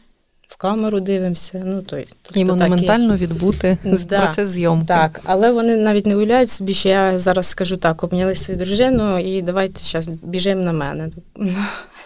в 0.51 0.57
камеру 0.57 1.01
дивимося. 1.01 1.63
Ну, 1.65 1.83
то, 1.83 1.97
тобто, 2.23 2.41
І 2.41 2.45
монументально 2.45 3.13
так, 3.13 3.21
відбути 3.21 3.79
да, 4.09 4.21
процес 4.21 4.51
зйомки. 4.51 4.87
Так, 4.87 5.21
але 5.25 5.53
вони 5.53 5.77
навіть 5.77 6.07
не 6.07 6.17
уявляють 6.17 6.51
собі, 6.51 6.75
що 6.75 6.89
я 6.89 7.19
зараз 7.19 7.47
скажу 7.47 7.77
так, 7.77 8.05
обняли 8.05 8.35
свою 8.35 8.61
дружину 8.61 9.19
і 9.19 9.43
давайте 9.43 9.81
зараз 9.81 10.07
біжимо 10.07 10.63
на 10.63 10.73
мене. 10.73 11.11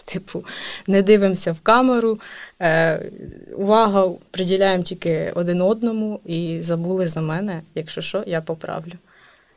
Типу, 0.04 0.44
не 0.86 1.02
дивимося 1.02 1.52
в 1.52 1.60
камеру, 1.60 2.18
е, 2.60 3.02
увага 3.56 4.10
приділяємо 4.30 4.84
тільки 4.84 5.32
один 5.34 5.60
одному 5.60 6.20
і 6.26 6.58
забули 6.60 7.08
за 7.08 7.20
мене. 7.20 7.62
Якщо 7.74 8.00
що, 8.00 8.22
я 8.26 8.40
поправлю. 8.40 8.92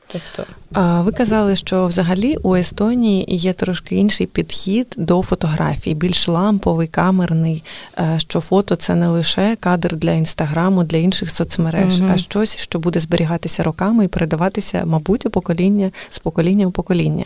Тобто, 0.08 0.44
а 0.74 1.02
ви 1.02 1.12
казали, 1.12 1.56
що 1.56 1.86
взагалі 1.86 2.38
у 2.44 2.56
Естонії 2.56 3.26
є 3.30 3.54
трошки 3.54 3.96
інший 3.96 4.28
підхід 4.28 4.96
до 4.98 5.22
фотографій, 5.22 5.94
більш 5.94 6.28
ламповий, 6.28 6.88
камерний. 6.88 7.64
Е, 8.00 8.16
що 8.18 8.40
фото 8.40 8.76
це 8.76 8.96
не 8.96 9.08
лише 9.08 9.58
кадр 9.60 9.96
для 9.96 10.12
інстаграму, 10.12 10.84
для 10.84 10.98
інших 10.98 11.32
соцмереж, 11.32 12.02
угу. 12.02 12.10
а 12.14 12.18
щось, 12.18 12.58
що 12.58 12.80
буде 12.80 13.00
зберігатися 13.00 13.64
роками 13.64 14.06
і 14.06 14.08
передаватися, 14.08 14.84
мабуть, 14.86 15.26
у 15.26 15.30
покоління 15.30 15.92
з 16.10 16.20
покоління 16.20 16.68
у 16.68 16.72
покоління. 16.72 17.26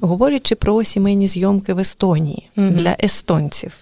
Говорячи 0.00 0.54
про 0.54 0.84
сімейні 0.84 1.26
зйомки 1.26 1.74
в 1.74 1.78
Естонії 1.78 2.48
угу. 2.56 2.68
для 2.70 2.96
естонців. 3.02 3.72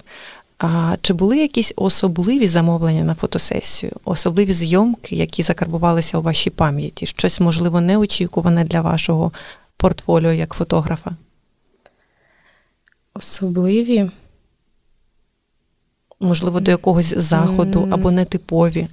А 0.63 0.97
чи 1.03 1.13
були 1.15 1.39
якісь 1.39 1.73
особливі 1.77 2.47
замовлення 2.47 3.05
на 3.05 3.15
фотосесію, 3.15 3.93
особливі 4.05 4.53
зйомки, 4.53 5.17
які 5.17 5.43
закарбувалися 5.43 6.19
у 6.19 6.23
вашій 6.23 6.51
пам'яті? 6.51 7.07
Щось, 7.07 7.41
можливо, 7.41 7.81
неочікуване 7.81 8.65
для 8.65 8.81
вашого 8.81 9.33
портфоліо 9.77 10.33
як 10.33 10.55
фотографа? 10.55 11.11
Особливі? 13.15 14.11
Можливо, 16.21 16.61
до 16.61 16.71
якогось 16.71 17.15
заходу 17.17 17.89
або 17.91 18.11
нетипові? 18.11 18.89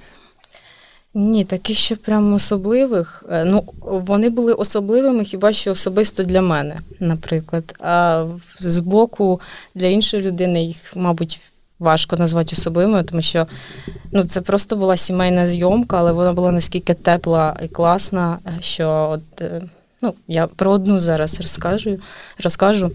Ні, 1.13 1.45
таких 1.45 1.77
що 1.77 1.97
прямо 1.97 2.35
особливих. 2.35 3.25
Е, 3.29 3.45
ну, 3.45 3.63
вони 3.81 4.29
були 4.29 4.53
особливими 4.53 5.23
хіба 5.23 5.53
що 5.53 5.71
особисто 5.71 6.23
для 6.23 6.41
мене, 6.41 6.79
наприклад. 6.99 7.75
А 7.79 8.25
з 8.59 8.79
боку 8.79 9.41
для 9.75 9.87
іншої 9.87 10.23
людини 10.23 10.63
їх, 10.63 10.95
мабуть, 10.95 11.39
важко 11.79 12.17
назвати 12.17 12.55
особливою, 12.55 13.03
тому 13.03 13.21
що 13.21 13.47
ну, 14.11 14.23
це 14.23 14.41
просто 14.41 14.75
була 14.75 14.97
сімейна 14.97 15.47
зйомка, 15.47 15.97
але 15.97 16.11
вона 16.11 16.33
була 16.33 16.51
наскільки 16.51 16.93
тепла 16.93 17.57
і 17.63 17.67
класна, 17.67 18.37
що 18.59 19.09
от, 19.11 19.41
е, 19.41 19.61
ну, 20.01 20.13
я 20.27 20.47
про 20.47 20.71
одну 20.71 20.99
зараз 20.99 21.41
розкажу. 21.41 21.97
розкажу. 22.43 22.91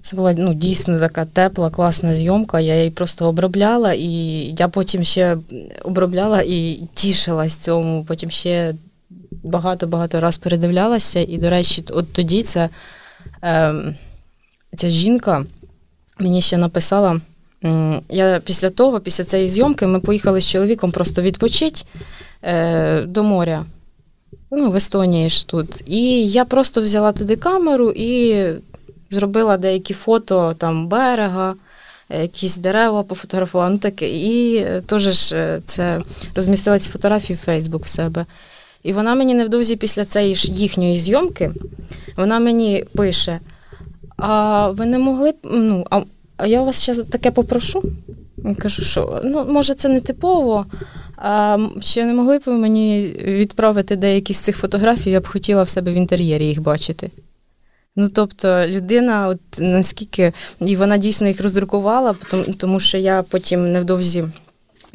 Це 0.00 0.16
була 0.16 0.34
ну, 0.38 0.54
дійсно 0.54 0.98
така 0.98 1.24
тепла, 1.24 1.70
класна 1.70 2.14
зйомка. 2.14 2.60
Я 2.60 2.76
її 2.76 2.90
просто 2.90 3.28
обробляла, 3.28 3.92
і 3.92 4.10
я 4.58 4.68
потім 4.68 5.02
ще 5.02 5.38
обробляла 5.84 6.42
і 6.42 6.80
тішилась 6.94 7.56
цьому. 7.56 8.04
Потім 8.04 8.30
ще 8.30 8.74
багато-багато 9.42 10.20
раз 10.20 10.36
передивлялася. 10.36 11.20
І, 11.20 11.38
до 11.38 11.50
речі, 11.50 11.84
от 11.90 12.12
тоді 12.12 12.42
ця, 12.42 12.68
е, 13.44 13.74
ця 14.76 14.90
жінка 14.90 15.44
мені 16.18 16.40
ще 16.40 16.56
написала. 16.56 17.20
Я 18.08 18.40
після 18.44 18.70
того, 18.70 19.00
після 19.00 19.24
цієї 19.24 19.48
зйомки, 19.48 19.86
ми 19.86 20.00
поїхали 20.00 20.40
з 20.40 20.48
чоловіком 20.48 20.92
просто 20.92 21.22
відпочити 21.22 21.82
е, 22.42 23.02
до 23.02 23.22
моря. 23.22 23.64
Ну, 24.50 24.70
в 24.70 24.76
Естонії 24.76 25.30
ж 25.30 25.48
тут. 25.48 25.82
І 25.86 26.26
я 26.26 26.44
просто 26.44 26.82
взяла 26.82 27.12
туди 27.12 27.36
камеру 27.36 27.92
і 27.96 28.44
зробила 29.10 29.56
деякі 29.56 29.94
фото 29.94 30.54
там 30.58 30.88
берега, 30.88 31.54
якісь 32.10 32.56
дерева 32.56 33.02
пофотографувала. 33.02 33.70
ну 33.70 33.78
таке. 33.78 34.10
І 34.10 34.56
е, 34.56 34.82
теж 34.86 35.02
ж 35.02 35.36
е, 35.36 35.60
це 35.64 36.00
розмістила 36.34 36.78
ці 36.78 36.90
фотографії 36.90 37.38
в 37.42 37.44
Фейсбук 37.44 37.84
в 37.84 37.88
себе. 37.88 38.26
І 38.82 38.92
вона 38.92 39.14
мені 39.14 39.34
невдовзі 39.34 39.76
після 39.76 40.04
цієї 40.04 40.34
ж 40.34 40.52
їхньої 40.52 40.98
зйомки, 40.98 41.50
вона 42.16 42.38
мені 42.38 42.84
пише: 42.94 43.40
а 44.16 44.68
ви 44.68 44.86
не 44.86 44.98
могли 44.98 45.32
б. 45.32 45.36
ну, 45.44 45.86
а 45.90 46.02
а 46.42 46.46
я 46.46 46.62
вас 46.62 46.82
ще 46.82 46.94
таке 46.94 47.30
попрошу. 47.30 47.82
Я 48.44 48.54
кажу, 48.54 48.82
що 48.82 49.20
ну, 49.24 49.44
може, 49.44 49.74
це 49.74 49.88
не 49.88 50.00
типово. 50.00 50.66
А 51.16 51.58
ще 51.80 52.04
не 52.04 52.14
могли 52.14 52.38
б 52.38 52.42
ви 52.46 52.52
мені 52.52 53.14
відправити 53.24 53.96
деякі 53.96 54.34
з 54.34 54.38
цих 54.38 54.56
фотографій, 54.56 55.10
я 55.10 55.20
б 55.20 55.28
хотіла 55.28 55.62
в 55.62 55.68
себе 55.68 55.92
в 55.92 55.94
інтер'єрі 55.94 56.46
їх 56.46 56.62
бачити. 56.62 57.10
Ну, 57.96 58.08
тобто, 58.08 58.66
людина, 58.66 59.28
от 59.28 59.40
наскільки, 59.58 60.32
і 60.60 60.76
вона 60.76 60.96
дійсно 60.96 61.28
їх 61.28 61.42
роздрукувала, 61.42 62.14
тому 62.58 62.80
що 62.80 62.98
я 62.98 63.22
потім 63.22 63.72
невдовзі 63.72 64.24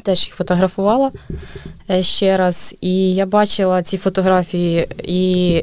теж 0.02 0.26
їх 0.26 0.34
фотографувала 0.34 1.10
е, 1.90 2.02
ще 2.02 2.36
раз. 2.36 2.74
І 2.80 3.14
я 3.14 3.26
бачила 3.26 3.82
ці 3.82 3.96
фотографії 3.96 4.88
і 5.04 5.20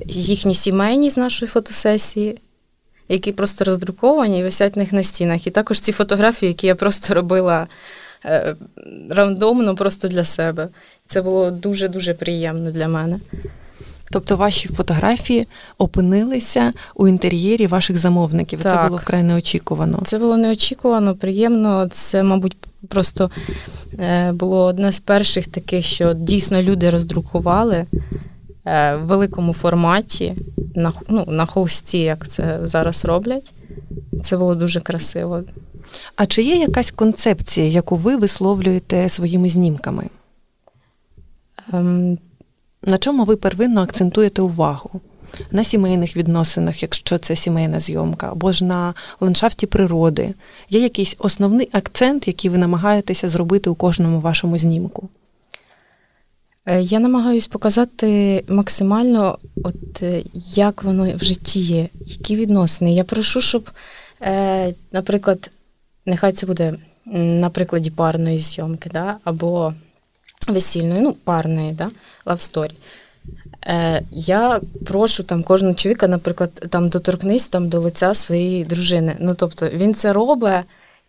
їхні 0.08 0.54
сімейні 0.54 1.10
з 1.10 1.18
нашої 1.18 1.50
фотосесії, 1.50 2.38
які 3.10 3.32
просто 3.32 3.66
роздруковані 3.66 4.40
і 4.40 4.44
висять 4.44 4.76
в 4.76 4.80
них 4.80 4.94
на 4.94 5.04
стінах. 5.04 5.48
І 5.48 5.52
також 5.52 5.80
ці 5.80 5.92
фотографії, 5.92 6.48
які 6.48 6.68
я 6.68 6.76
просто 6.76 7.14
робила 7.14 7.68
е, 8.26 8.56
рандомно, 9.10 9.76
просто 9.76 10.08
для 10.08 10.24
себе. 10.24 10.68
Це 11.06 11.22
було 11.22 11.52
дуже-дуже 11.52 12.14
приємно 12.14 12.72
для 12.72 12.88
мене. 12.88 13.20
Тобто 14.12 14.36
ваші 14.36 14.70
фотографії 14.70 15.48
опинилися 15.78 16.74
у 16.96 17.08
інтер'єрі 17.08 17.68
ваших 17.68 17.98
замовників. 17.98 18.62
Так. 18.62 18.74
Це 18.74 18.88
було 18.88 18.98
вкрай 18.98 19.24
неочікувано. 19.24 20.02
Це 20.06 20.18
було 20.18 20.38
неочікувано, 20.38 21.16
приємно. 21.16 21.88
Це, 21.92 22.24
мабуть, 22.24 22.58
просто 22.88 23.32
е, 24.00 24.32
було 24.32 24.66
одне 24.66 24.92
з 24.92 25.00
перших 25.00 25.48
таких, 25.48 25.86
що 25.86 26.14
дійсно 26.14 26.62
люди 26.62 26.90
роздрукували 26.90 27.86
в 28.66 28.98
великому 28.98 29.54
форматі 29.54 30.34
на 30.76 30.94
ну, 31.10 31.26
на 31.28 31.46
холсті, 31.46 32.00
як 32.00 32.28
це 32.28 32.60
зараз 32.64 33.06
роблять. 33.06 33.54
Це 34.22 34.38
було 34.38 34.56
дуже 34.56 34.82
красиво. 34.82 35.44
А 36.16 36.26
чи 36.26 36.44
є 36.44 36.56
якась 36.56 36.92
концепція, 36.92 37.68
яку 37.68 37.96
ви 37.96 38.18
висловлюєте 38.18 39.10
своїми 39.10 39.50
знімками? 39.50 40.10
Um... 41.72 42.18
На 42.88 42.98
чому 42.98 43.24
ви 43.24 43.36
первинно 43.36 43.82
акцентуєте 43.82 44.42
увагу? 44.42 45.02
На 45.52 45.64
сімейних 45.64 46.18
відносинах, 46.18 46.82
якщо 46.82 47.18
це 47.18 47.36
сімейна 47.36 47.80
зйомка, 47.80 48.32
або 48.32 48.52
ж 48.52 48.66
на 48.66 48.94
ландшафті 49.20 49.68
природи. 49.68 50.34
Є 50.70 50.80
якийсь 50.80 51.16
основний 51.20 51.70
акцент, 51.72 52.28
який 52.28 52.52
ви 52.52 52.58
намагаєтеся 52.58 53.28
зробити 53.28 53.70
у 53.70 53.76
кожному 53.76 54.20
вашому 54.20 54.58
знімку? 54.58 55.10
Е, 56.66 56.82
я 56.82 57.00
намагаюсь 57.00 57.48
показати 57.48 58.44
максимально, 58.48 59.38
от 59.64 60.04
е, 60.04 60.24
як 60.56 60.84
воно 60.84 61.16
в 61.16 61.24
житті 61.24 61.60
є, 61.60 61.90
які 62.06 62.36
відносини. 62.36 62.94
Я 62.94 63.04
прошу, 63.04 63.42
щоб, 63.42 63.70
е, 64.22 64.74
наприклад, 64.92 65.52
нехай 66.06 66.32
це 66.32 66.48
буде 66.48 66.74
на 67.14 67.50
прикладі 67.50 67.90
парної 67.90 68.38
зйомки, 68.38 68.90
да, 68.94 69.18
або 69.24 69.74
весільної, 70.48 71.02
ну, 71.02 71.14
парної, 71.14 71.72
да. 71.72 71.92
Е, 73.68 74.02
Я 74.12 74.62
прошу 74.86 75.24
там 75.24 75.44
кожного 75.44 75.74
чоловіка, 75.74 76.08
наприклад, 76.08 76.52
там 76.70 76.90
доторкнись 76.90 77.50
там 77.50 77.70
до 77.70 77.80
лиця 77.80 78.14
своєї 78.14 78.64
дружини. 78.64 79.16
Ну, 79.20 79.34
тобто, 79.34 79.70
він 79.70 79.94
це 79.94 80.14
робить. 80.14 80.64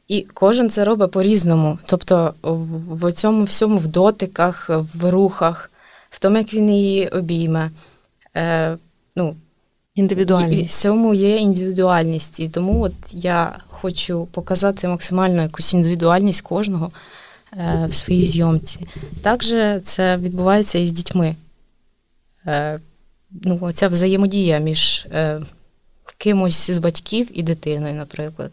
І 0.09 0.23
кожен 0.35 0.71
це 0.71 0.85
робить 0.85 1.11
по-різному. 1.11 1.79
Тобто 1.87 2.35
в 2.43 3.13
цьому 3.13 3.45
всьому 3.45 3.79
в 3.79 3.87
дотиках, 3.87 4.71
в 4.95 5.11
рухах, 5.11 5.71
в 6.11 6.19
тому, 6.19 6.39
як 6.39 6.55
він 6.55 6.71
її 6.71 7.09
обійме. 7.09 7.71
Е, 8.37 8.77
ну, 9.17 9.37
Індивідуальність. 9.95 10.75
В 10.75 10.81
цьому 10.81 11.15
є 11.15 11.37
індивідуальність. 11.37 12.41
І 12.41 12.49
тому 12.49 12.83
от 12.83 12.93
я 13.13 13.59
хочу 13.69 14.29
показати 14.33 14.89
максимально 14.89 15.43
якусь 15.43 15.75
індивідуальність 15.75 16.41
кожного 16.41 16.91
е, 17.53 17.87
в 17.91 17.95
своїй 17.95 18.25
зйомці. 18.25 18.87
Також 19.23 19.55
це 19.85 20.17
відбувається 20.17 20.79
і 20.79 20.87
з 20.87 20.93
дітьми. 20.93 21.37
Е, 22.47 22.81
ну, 23.31 23.73
Ця 23.73 23.89
взаємодія 23.89 24.59
між 24.59 25.07
е, 25.13 25.41
кимось 26.19 26.71
з 26.71 26.79
батьків 26.79 27.39
і 27.39 27.43
дитиною, 27.43 27.95
наприклад. 27.95 28.51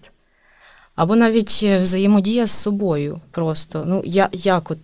Або 0.95 1.15
навіть 1.15 1.59
е, 1.63 1.79
взаємодія 1.79 2.47
з 2.47 2.51
собою 2.51 3.21
просто. 3.31 3.83
Ну, 3.87 4.01
я, 4.05 4.29
як 4.31 4.71
от, 4.71 4.77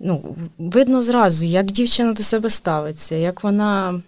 ну, 0.00 0.36
Видно 0.58 1.02
зразу, 1.02 1.44
як 1.44 1.66
дівчина 1.66 2.12
до 2.12 2.22
себе 2.22 2.50
ставиться, 2.50 3.14
як 3.14 3.44
вона. 3.44 4.02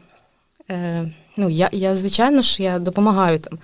Е, 0.71 1.11
ну, 1.37 1.49
Я, 1.49 1.69
я 1.73 1.95
звичайно 1.97 2.43
ж, 2.43 2.63
я 2.63 2.79
допомагаю 2.79 3.39
там. 3.39 3.59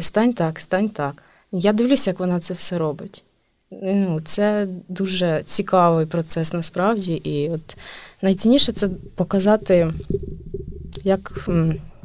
Стань 0.00 0.32
так, 0.32 0.60
стань 0.60 0.88
так. 0.88 1.22
Я 1.52 1.72
дивлюся, 1.72 2.10
як 2.10 2.20
вона 2.20 2.40
це 2.40 2.54
все 2.54 2.78
робить. 2.78 3.22
Ну, 3.70 4.20
Це 4.24 4.66
дуже 4.88 5.42
цікавий 5.44 6.06
процес 6.06 6.52
насправді. 6.52 7.14
І 7.14 7.50
от 7.50 7.76
найцінніше 8.22 8.72
це 8.72 8.88
показати 9.14 9.92
як 11.04 11.48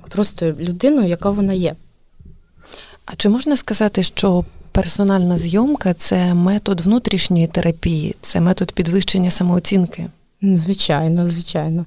просто 0.09 0.51
людину, 0.51 1.07
яка 1.07 1.29
вона 1.29 1.53
є. 1.53 1.75
А 3.05 3.15
чи 3.15 3.29
можна 3.29 3.57
сказати, 3.57 4.03
що 4.03 4.45
персональна 4.71 5.37
зйомка 5.37 5.93
це 5.93 6.33
метод 6.33 6.81
внутрішньої 6.81 7.47
терапії, 7.47 8.15
це 8.21 8.39
метод 8.39 8.71
підвищення 8.71 9.29
самооцінки? 9.29 10.07
Звичайно, 10.41 11.27
звичайно. 11.27 11.85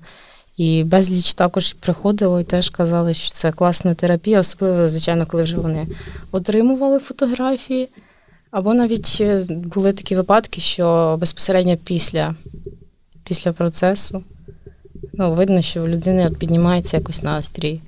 І 0.57 0.85
безліч 0.85 1.35
також 1.35 1.73
приходило 1.73 2.41
і 2.41 2.45
теж 2.45 2.71
казали, 2.71 3.15
що 3.15 3.35
це 3.35 3.53
класна 3.53 3.95
терапія, 3.95 4.41
особливо, 4.41 4.89
звичайно, 4.89 5.27
коли 5.27 5.43
вже 5.43 5.57
вони 5.57 5.87
отримували 6.33 6.99
фотографії. 6.99 7.89
Або 8.51 8.75
навіть 8.75 9.19
е, 9.21 9.47
були 9.49 9.93
такі 9.93 10.17
випадки, 10.17 10.61
що 10.61 11.17
безпосередньо 11.21 11.77
після 11.77 12.35
після 13.25 13.53
процесу 13.53 14.23
ну, 15.19 15.35
видно, 15.35 15.63
що 15.63 15.85
у 15.85 15.89
людини 15.89 16.27
от 16.27 16.37
піднімається 16.37 16.97
якось 16.97 17.23
настрій. 17.23 17.81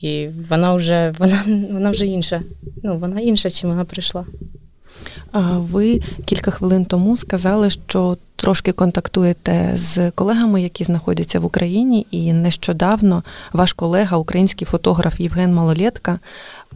І 0.00 0.28
вона 0.48 0.74
вже 0.74 1.14
вона, 1.18 1.42
вона 1.72 1.90
вже 1.90 2.06
інша. 2.06 2.42
Ну, 2.82 2.98
Вона 2.98 3.20
інша, 3.20 3.50
чим 3.50 3.70
вона 3.70 3.84
прийшла. 3.84 4.24
Ви 5.56 6.00
кілька 6.24 6.50
хвилин 6.50 6.84
тому 6.84 7.16
сказали, 7.16 7.70
що 7.70 8.16
трошки 8.36 8.72
контактуєте 8.72 9.70
з 9.74 10.10
колегами, 10.10 10.62
які 10.62 10.84
знаходяться 10.84 11.40
в 11.40 11.44
Україні, 11.44 12.06
і 12.10 12.32
нещодавно 12.32 13.22
ваш 13.52 13.72
колега, 13.72 14.16
український 14.16 14.66
фотограф 14.66 15.20
Євген 15.20 15.54
Малолєтка, 15.54 16.18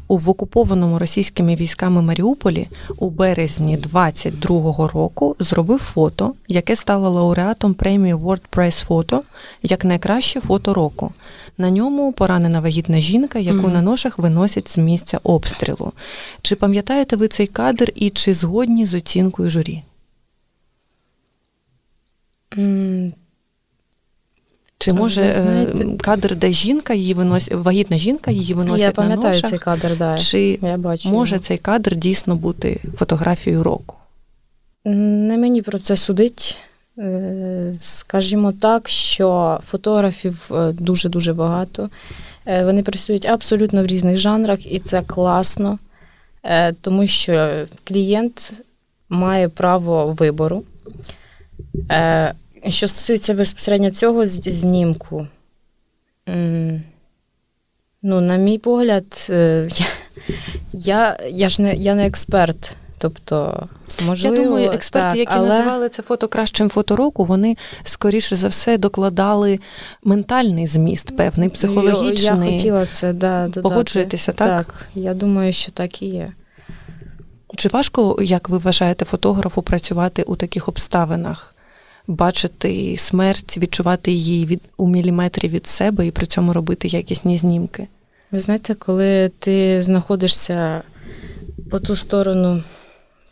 в 0.08 0.30
окупованому 0.30 0.98
російськими 0.98 1.54
військами 1.54 2.02
Маріуполі 2.02 2.68
у 2.98 3.10
березні 3.10 3.78
22-го 3.78 4.88
року 4.88 5.36
зробив 5.38 5.78
фото, 5.78 6.34
яке 6.48 6.76
стало 6.76 7.10
лауреатом 7.10 7.74
премії 7.74 8.14
World 8.14 8.40
Press 8.52 8.86
Photo 8.86 9.20
як 9.62 9.84
найкраще 9.84 10.40
фото 10.40 10.74
року. 10.74 11.12
На 11.58 11.70
ньому 11.70 12.12
поранена 12.12 12.60
вагітна 12.60 13.00
жінка, 13.00 13.38
яку 13.38 13.58
mm-hmm. 13.58 13.72
на 13.72 13.82
ношах 13.82 14.18
виносять 14.18 14.70
з 14.70 14.78
місця 14.78 15.20
обстрілу. 15.22 15.92
Чи 16.42 16.56
пам'ятаєте 16.56 17.16
ви 17.16 17.28
цей 17.28 17.46
кадр 17.46 17.92
і 17.94 18.10
чи 18.10 18.34
згодні 18.34 18.84
з 18.84 18.94
оцінкою 18.94 19.50
журі? 19.50 19.82
Чи 24.78 24.92
може 24.92 25.22
е, 25.22 25.32
знаєте... 25.32 25.84
кадр, 26.00 26.36
де 26.36 26.52
жінка 26.52 26.94
її 26.94 27.14
виносить, 27.14 27.54
вагітна 27.54 27.96
жінка 27.96 28.30
її 28.30 28.54
виносить 28.54 28.86
Я 28.86 28.92
пам'ятаю 28.92 29.22
на 29.22 29.30
ношах, 29.30 29.50
цей 29.50 29.58
кадр, 29.58 29.96
да. 29.98 30.18
Чи 30.18 30.58
Я 30.62 30.76
бачу 30.76 31.08
може 31.08 31.38
цей 31.38 31.58
кадр 31.58 31.96
дійсно 31.96 32.36
бути 32.36 32.80
фотографією 32.96 33.62
року? 33.62 33.96
Не 34.84 35.38
мені 35.38 35.62
про 35.62 35.78
це 35.78 35.96
судить. 35.96 36.58
Е, 36.98 37.72
скажімо 37.76 38.52
так, 38.52 38.88
що 38.88 39.60
фотографів 39.66 40.50
е, 40.50 40.72
дуже-дуже 40.72 41.32
багато. 41.32 41.90
Е, 42.46 42.64
вони 42.64 42.82
працюють 42.82 43.26
абсолютно 43.26 43.82
в 43.82 43.86
різних 43.86 44.16
жанрах, 44.16 44.72
і 44.72 44.78
це 44.78 45.02
класно, 45.02 45.78
тому 46.80 47.06
що 47.06 47.66
клієнт 47.84 48.52
має 49.08 49.48
право 49.48 50.12
вибору. 50.12 50.64
Що 52.68 52.88
стосується 52.88 53.34
безпосередньо 53.34 53.90
цього 53.90 54.26
знімку, 54.26 55.26
ну, 58.02 58.20
на 58.20 58.36
мій 58.36 58.58
погляд, 58.58 59.30
я 60.72 61.18
я, 61.30 61.48
ж 61.48 61.62
не 61.62 61.74
я 61.74 61.94
не 61.94 62.06
експерт 62.06 62.76
Тобто, 63.00 63.66
можливо, 64.06 64.36
я 64.36 64.44
думаю, 64.44 64.70
експерти, 64.70 65.08
так, 65.08 65.18
які 65.18 65.32
але... 65.34 65.48
називали 65.48 65.88
це 65.88 66.02
фото 66.02 66.28
кращим 66.28 66.68
фото 66.68 66.96
року, 66.96 67.24
вони 67.24 67.56
скоріше 67.84 68.36
за 68.36 68.48
все 68.48 68.78
докладали 68.78 69.60
ментальний 70.04 70.66
зміст, 70.66 71.16
певний 71.16 71.48
психологічний. 71.48 72.52
Я 72.52 72.58
хотіла 72.58 72.86
це 72.86 73.12
да, 73.12 73.44
додати. 73.44 73.60
Погоджуєтеся, 73.60 74.32
так? 74.32 74.48
Так, 74.48 74.86
я 74.94 75.14
думаю, 75.14 75.52
що 75.52 75.72
так 75.72 76.02
і 76.02 76.06
є. 76.06 76.32
Чи 77.56 77.68
важко, 77.68 78.16
як 78.20 78.48
ви 78.48 78.58
вважаєте, 78.58 79.04
фотографу 79.04 79.62
працювати 79.62 80.22
у 80.22 80.36
таких 80.36 80.68
обставинах? 80.68 81.54
Бачити 82.06 82.96
смерть, 82.98 83.58
відчувати 83.58 84.12
її 84.12 84.46
від 84.46 84.60
у 84.76 84.88
міліметрі 84.88 85.48
від 85.48 85.66
себе 85.66 86.06
і 86.06 86.10
при 86.10 86.26
цьому 86.26 86.52
робити 86.52 86.88
якісні 86.88 87.38
знімки? 87.38 87.88
Ви 88.30 88.40
знаєте, 88.40 88.74
коли 88.74 89.28
ти 89.38 89.82
знаходишся 89.82 90.82
по 91.70 91.80
ту 91.80 91.96
сторону 91.96 92.62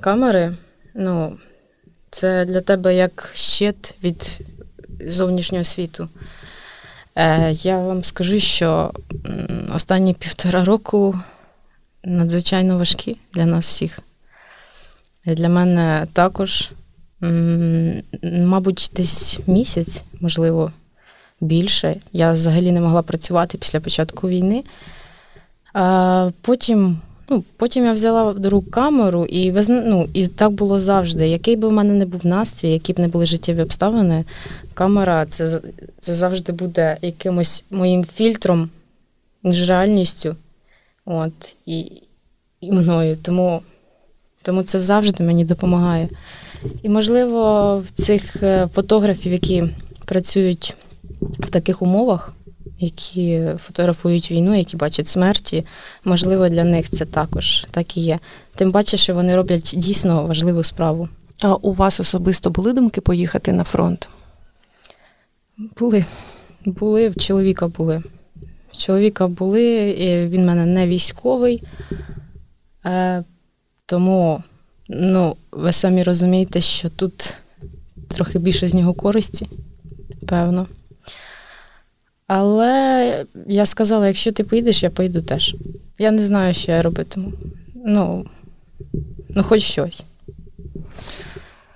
камери, 0.00 0.56
ну, 0.94 1.38
це 2.10 2.44
для 2.44 2.60
тебе 2.60 2.94
як 2.94 3.30
щит 3.34 3.94
від 4.04 4.40
зовнішнього 5.08 5.64
світу. 5.64 6.08
Е, 7.16 7.52
Я 7.52 7.78
вам 7.78 8.04
скажу, 8.04 8.40
що 8.40 8.92
останні 9.74 10.14
півтора 10.14 10.64
року 10.64 11.20
надзвичайно 12.04 12.78
важкі 12.78 13.16
для 13.34 13.46
нас 13.46 13.66
всіх. 13.66 14.00
Для 15.26 15.48
мене 15.48 16.06
також, 16.12 16.70
мабуть, 18.22 18.90
десь 18.96 19.40
місяць, 19.46 20.02
можливо, 20.20 20.72
більше. 21.40 21.96
Я 22.12 22.32
взагалі 22.32 22.72
не 22.72 22.80
могла 22.80 23.02
працювати 23.02 23.58
після 23.58 23.80
початку 23.80 24.28
війни. 24.28 24.64
А 25.72 26.30
Потім 26.40 27.00
Ну, 27.30 27.44
Потім 27.56 27.84
я 27.84 27.92
взяла 27.92 28.32
в 28.32 28.48
рук 28.48 28.70
камеру, 28.70 29.26
і 29.26 29.52
ну, 29.68 30.08
і 30.14 30.26
так 30.26 30.52
було 30.52 30.80
завжди. 30.80 31.28
Який 31.28 31.56
би 31.56 31.68
в 31.68 31.72
мене 31.72 31.94
не 31.94 32.06
був 32.06 32.26
настрій, 32.26 32.70
які 32.70 32.92
б 32.92 32.98
не 32.98 33.08
були 33.08 33.26
життєві 33.26 33.62
обставини, 33.62 34.24
камера 34.74 35.26
це 35.26 35.60
це 35.98 36.14
завжди 36.14 36.52
буде 36.52 36.96
якимось 37.02 37.64
моїм 37.70 38.04
фільтром 38.04 38.70
між 39.42 39.68
реальністю 39.68 40.36
от, 41.04 41.56
і 41.66 41.92
і 42.60 42.72
мною. 42.72 43.16
Тому, 43.22 43.62
Тому 44.48 44.62
це 44.62 44.80
завжди 44.80 45.24
мені 45.24 45.44
допомагає. 45.44 46.08
І, 46.82 46.88
можливо, 46.88 47.78
в 47.86 47.90
цих 47.90 48.42
е, 48.42 48.68
фотографів, 48.74 49.32
які 49.32 49.64
працюють 50.04 50.76
в 51.20 51.50
таких 51.50 51.82
умовах, 51.82 52.32
які 52.80 53.42
фотографують 53.58 54.30
війну, 54.30 54.54
які 54.54 54.76
бачать 54.76 55.06
смерті, 55.06 55.64
можливо, 56.04 56.48
для 56.48 56.64
них 56.64 56.90
це 56.90 57.04
також 57.04 57.66
так 57.70 57.96
і 57.96 58.00
є. 58.00 58.18
Тим 58.54 58.72
паче, 58.72 58.96
що 58.96 59.14
вони 59.14 59.36
роблять 59.36 59.74
дійсно 59.76 60.26
важливу 60.26 60.62
справу. 60.62 61.08
А 61.40 61.54
у 61.54 61.72
вас 61.72 62.00
особисто 62.00 62.50
були 62.50 62.72
думки 62.72 63.00
поїхати 63.00 63.52
на 63.52 63.64
фронт? 63.64 64.08
Були. 65.78 66.04
Були, 66.64 67.08
в 67.08 67.16
чоловіка 67.16 67.68
були. 67.68 68.02
В 68.72 68.76
чоловіка 68.76 69.26
були, 69.26 69.94
він 70.30 70.42
в 70.42 70.46
мене 70.46 70.66
не 70.66 70.86
військовий, 70.86 71.62
е, 72.86 73.24
тому 73.88 74.42
ну, 74.88 75.36
ви 75.52 75.72
самі 75.72 76.02
розумієте, 76.02 76.60
що 76.60 76.90
тут 76.90 77.34
трохи 78.08 78.38
більше 78.38 78.68
з 78.68 78.74
нього 78.74 78.94
користі, 78.94 79.48
певно. 80.26 80.66
Але 82.26 83.24
я 83.46 83.66
сказала: 83.66 84.06
якщо 84.06 84.32
ти 84.32 84.44
поїдеш, 84.44 84.82
я 84.82 84.90
поїду 84.90 85.22
теж. 85.22 85.56
Я 85.98 86.10
не 86.10 86.22
знаю, 86.22 86.54
що 86.54 86.72
я 86.72 86.82
робитиму. 86.82 87.32
Ну, 87.86 88.26
ну 89.28 89.42
хоч 89.42 89.62
щось. 89.62 90.04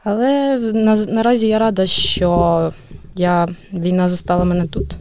Але 0.04 0.58
на, 0.58 0.96
наразі 0.96 1.46
я 1.46 1.58
рада, 1.58 1.86
що 1.86 2.72
я, 3.14 3.48
війна 3.72 4.08
застала 4.08 4.44
мене 4.44 4.66
тут, 4.66 4.96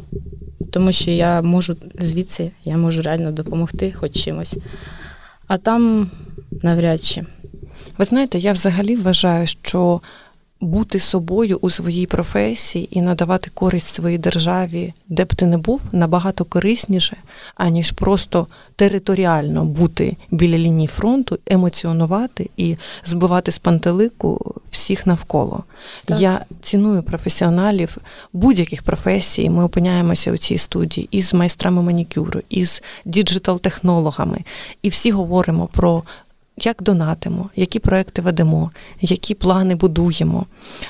тому 0.71 0.91
що 0.91 1.11
я 1.11 1.41
можу 1.41 1.75
звідси, 1.99 2.51
я 2.65 2.77
можу 2.77 3.01
реально 3.01 3.31
допомогти 3.31 3.91
хоч 3.91 4.11
чимось. 4.11 4.57
А 5.47 5.57
там 5.57 6.11
навряд 6.63 7.03
чи. 7.03 7.25
Ви 7.97 8.05
знаєте, 8.05 8.39
я 8.39 8.53
взагалі 8.53 8.95
вважаю, 8.95 9.47
що 9.47 10.01
бути 10.61 10.99
собою 10.99 11.59
у 11.61 11.69
своїй 11.69 12.05
професії 12.05 12.87
і 12.91 13.01
надавати 13.01 13.51
користь 13.53 13.95
своїй 13.95 14.17
державі, 14.17 14.93
де 15.07 15.25
б 15.25 15.35
ти 15.35 15.45
не 15.45 15.57
був, 15.57 15.81
набагато 15.91 16.45
корисніше, 16.45 17.17
аніж 17.55 17.91
просто 17.91 18.47
територіально 18.75 19.65
бути 19.65 20.17
біля 20.31 20.57
лінії 20.57 20.87
фронту, 20.87 21.39
емоціонувати 21.45 22.49
і 22.57 22.77
збивати 23.05 23.51
з 23.51 23.57
пантелику 23.57 24.55
всіх 24.69 25.05
навколо. 25.05 25.63
Так. 26.05 26.21
Я 26.21 26.45
ціную 26.61 27.03
професіоналів 27.03 27.97
будь-яких 28.33 28.83
професій. 28.83 29.49
Ми 29.49 29.63
опиняємося 29.63 30.31
у 30.31 30.37
цій 30.37 30.57
студії 30.57 31.07
із 31.11 31.33
майстрами 31.33 31.81
манікюру, 31.81 32.41
із 32.49 32.83
діджитал-технологами, 33.05 34.39
і 34.81 34.89
всі 34.89 35.11
говоримо 35.11 35.67
про 35.67 36.03
як 36.65 36.83
донатимо, 36.83 37.49
які 37.55 37.79
проекти 37.79 38.21
ведемо, 38.21 38.71
які 39.01 39.33
плани 39.33 39.75
будуємо, 39.75 40.45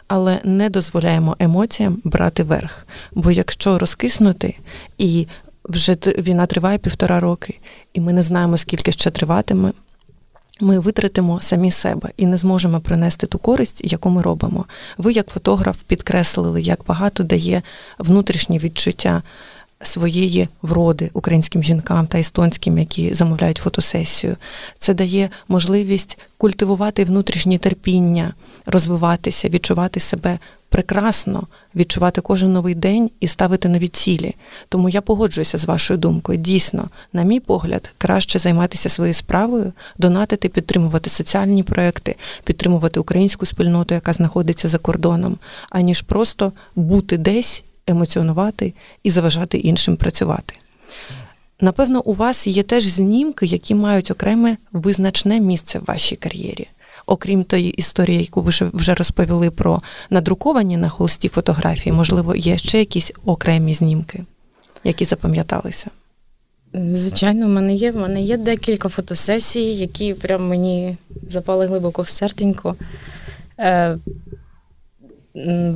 але 0.07 0.39
не 0.43 0.69
дозволяємо 0.69 1.35
емоціям 1.39 2.01
брати 2.03 2.43
верх. 2.43 2.87
Бо 3.11 3.31
якщо 3.31 3.79
розкиснути 3.79 4.55
і 4.97 5.27
вже 5.65 5.93
війна 6.17 6.45
триває 6.45 6.77
півтора 6.77 7.19
роки, 7.19 7.59
і 7.93 7.99
ми 7.99 8.13
не 8.13 8.21
знаємо, 8.21 8.57
скільки 8.57 8.91
ще 8.91 9.09
триватиме. 9.09 9.71
Ми 10.63 10.79
витратимо 10.79 11.41
самі 11.41 11.71
себе 11.71 12.09
і 12.17 12.25
не 12.25 12.37
зможемо 12.37 12.79
принести 12.79 13.27
ту 13.27 13.37
користь, 13.37 13.81
яку 13.83 14.09
ми 14.09 14.21
робимо. 14.21 14.65
Ви, 14.97 15.13
як 15.13 15.27
фотограф, 15.27 15.77
підкреслили, 15.87 16.61
як 16.61 16.79
багато 16.87 17.23
дає 17.23 17.61
внутрішнє 17.99 18.57
відчуття 18.57 19.21
своєї 19.83 20.47
вроди 20.61 21.09
українським 21.13 21.63
жінкам 21.63 22.07
та 22.07 22.19
естонським, 22.19 22.77
які 22.77 23.13
замовляють 23.13 23.57
фотосесію. 23.57 24.35
Це 24.79 24.93
дає 24.93 25.29
можливість 25.47 26.17
культивувати 26.37 27.05
внутрішнє 27.05 27.57
терпіння, 27.57 28.33
розвиватися, 28.65 29.49
відчувати 29.49 29.99
себе 29.99 30.39
прекрасно, 30.71 31.43
відчувати 31.75 32.21
кожен 32.21 32.53
новий 32.53 32.75
день 32.75 33.11
і 33.19 33.27
ставити 33.27 33.69
нові 33.69 33.87
цілі. 33.87 34.35
Тому 34.69 34.89
я 34.89 35.01
погоджуюся 35.01 35.57
з 35.57 35.65
вашою 35.65 35.97
думкою. 35.97 36.39
Дійсно, 36.39 36.89
на 37.13 37.23
мій 37.23 37.39
погляд, 37.39 37.89
краще 37.97 38.39
займатися 38.39 38.89
своєю 38.89 39.13
справою, 39.13 39.73
донатити, 39.97 40.49
підтримувати 40.49 41.09
соціальні 41.09 41.63
проекти, 41.63 42.15
підтримувати 42.43 42.99
українську 42.99 43.45
спільноту, 43.45 43.93
яка 43.93 44.13
знаходиться 44.13 44.67
за 44.67 44.77
кордоном, 44.77 45.37
аніж 45.69 46.01
просто 46.01 46.51
бути 46.75 47.17
десь 47.17 47.63
емоціонувати 47.91 48.73
і 49.03 49.09
заважати 49.09 49.57
іншим 49.57 49.97
працювати. 49.97 50.55
Напевно, 51.61 52.01
у 52.05 52.13
вас 52.13 52.47
є 52.47 52.63
теж 52.63 52.83
знімки, 52.83 53.45
які 53.45 53.75
мають 53.75 54.11
окреме 54.11 54.57
визначне 54.71 55.39
місце 55.39 55.79
в 55.79 55.85
вашій 55.85 56.15
кар'єрі. 56.15 56.67
Окрім 57.05 57.43
тої 57.43 57.69
історії, 57.69 58.19
яку 58.19 58.41
ви 58.41 58.51
вже 58.73 58.93
розповіли 58.93 59.51
про 59.51 59.81
надруковані 60.09 60.77
на 60.77 60.89
холсті 60.89 61.29
фотографії, 61.29 61.93
можливо, 61.93 62.35
є 62.35 62.57
ще 62.57 62.79
якісь 62.79 63.11
окремі 63.25 63.73
знімки, 63.73 64.25
які 64.83 65.05
запам'яталися. 65.05 65.89
Звичайно, 66.73 67.45
в 67.45 67.49
мене 67.49 67.75
є. 67.75 67.91
В 67.91 67.95
мене 67.95 68.21
є 68.21 68.37
декілька 68.37 68.89
фотосесій, 68.89 69.73
які 69.73 70.13
прям 70.13 70.47
мені 70.47 70.97
запали 71.27 71.67
глибоко 71.67 72.01
в 72.01 72.07
серденько. 72.07 72.75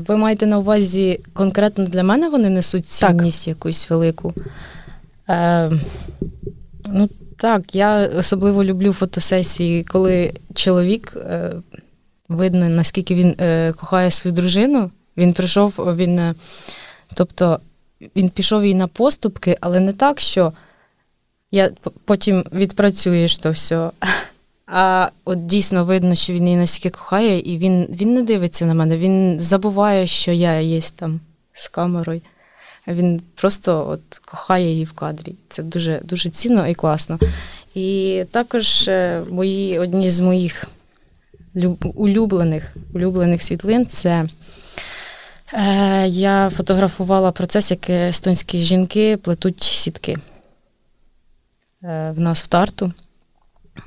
Ви 0.08 0.18
маєте 0.18 0.46
на 0.46 0.58
увазі 0.58 1.20
конкретно 1.34 1.86
для 1.86 2.04
мене 2.04 2.30
вони 2.30 2.50
несуть 2.50 2.88
цінність 2.88 3.46
так. 3.46 3.48
якусь 3.48 3.90
велику? 3.90 4.34
Е, 5.30 5.72
Ну 6.88 7.10
так, 7.38 7.76
я 7.76 8.08
особливо 8.08 8.64
люблю 8.64 8.94
фотосесії, 8.94 9.84
коли 9.84 10.34
чоловік 10.54 11.18
е, 11.18 11.54
видно, 12.30 12.70
наскільки 12.70 13.16
він 13.16 13.36
е, 13.40 13.74
кохає 13.74 14.12
свою 14.12 14.36
дружину. 14.36 14.92
Він 15.18 15.34
прийшов, 15.34 15.96
він, 15.96 16.20
е, 16.20 16.36
тобто 17.14 17.60
він 18.16 18.30
пішов 18.30 18.66
їй 18.66 18.74
на 18.76 18.88
поступки, 18.88 19.58
але 19.62 19.80
не 19.80 19.94
так, 19.94 20.20
що 20.20 20.54
я 21.52 21.70
потім 22.06 22.46
відпрацюєш 22.54 23.38
то 23.38 23.52
все. 23.52 23.90
А 24.68 25.10
от 25.26 25.46
дійсно 25.46 25.86
видно, 25.86 26.16
що 26.16 26.34
він 26.34 26.44
її 26.44 26.58
настільки 26.58 26.90
кохає, 26.90 27.40
і 27.40 27.58
він 27.58 27.88
він 27.90 28.14
не 28.14 28.22
дивиться 28.22 28.66
на 28.66 28.74
мене, 28.74 28.98
він 28.98 29.40
забуває, 29.40 30.08
що 30.08 30.32
я 30.32 30.60
є 30.60 30.82
там 30.82 31.20
з 31.52 31.68
камерою. 31.68 32.22
Він 32.88 33.22
просто 33.36 33.88
от 33.90 34.18
кохає 34.18 34.72
її 34.72 34.84
в 34.84 34.94
кадрі. 34.94 35.36
Це 35.50 35.64
дуже 35.64 36.02
дуже 36.04 36.30
цінно 36.30 36.68
і 36.68 36.74
класно. 36.74 37.20
І 37.76 38.24
також 38.32 38.88
е, 38.88 39.24
мої, 39.30 39.80
одні 39.80 40.10
з 40.10 40.20
моїх 40.20 40.66
улюблених 41.96 42.76
улюблених 42.94 43.44
світлин 43.44 43.86
це 43.86 44.26
е, 45.54 46.08
я 46.08 46.50
фотографувала 46.50 47.32
процес, 47.32 47.72
як 47.72 47.90
естонські 47.90 48.60
жінки 48.60 49.18
плетуть 49.18 49.64
сітки 49.64 50.18
е, 51.84 52.14
в 52.18 52.20
нас 52.20 52.44
в 52.44 52.48
тарту. 52.48 52.94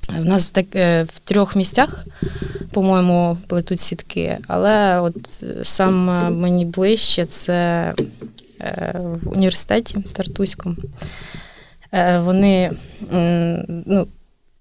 В 0.09 0.25
нас 0.25 0.51
так, 0.51 0.77
е, 0.77 1.03
в 1.03 1.19
трьох 1.19 1.57
місцях, 1.57 2.07
по-моєму, 2.71 3.39
плетуть 3.47 3.81
сітки, 3.81 4.39
але 4.47 5.01
от 5.01 5.45
сам 5.63 6.05
мені 6.41 6.65
ближче 6.65 7.27
це 7.27 7.95
е, 8.61 8.95
в 9.23 9.33
університеті 9.33 9.99
Тартуському. 10.13 10.77
Е, 11.93 12.19
вони 12.19 12.71
ну, 13.69 14.07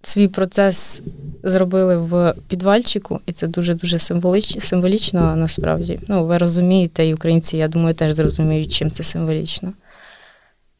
свій 0.02 0.28
процес 0.28 1.02
зробили 1.44 1.98
в 1.98 2.34
підвальчику, 2.48 3.20
і 3.26 3.32
це 3.32 3.48
дуже-дуже 3.48 4.00
символічно, 4.00 4.62
символічно 4.62 5.36
насправді. 5.36 6.00
Ну, 6.08 6.26
ви 6.26 6.38
розумієте, 6.38 7.08
і 7.08 7.14
українці, 7.14 7.58
я 7.58 7.68
думаю, 7.68 7.96
теж 7.96 8.14
зрозуміють, 8.14 8.74
чим 8.74 8.92
це 8.92 9.04
символічно. 9.04 9.74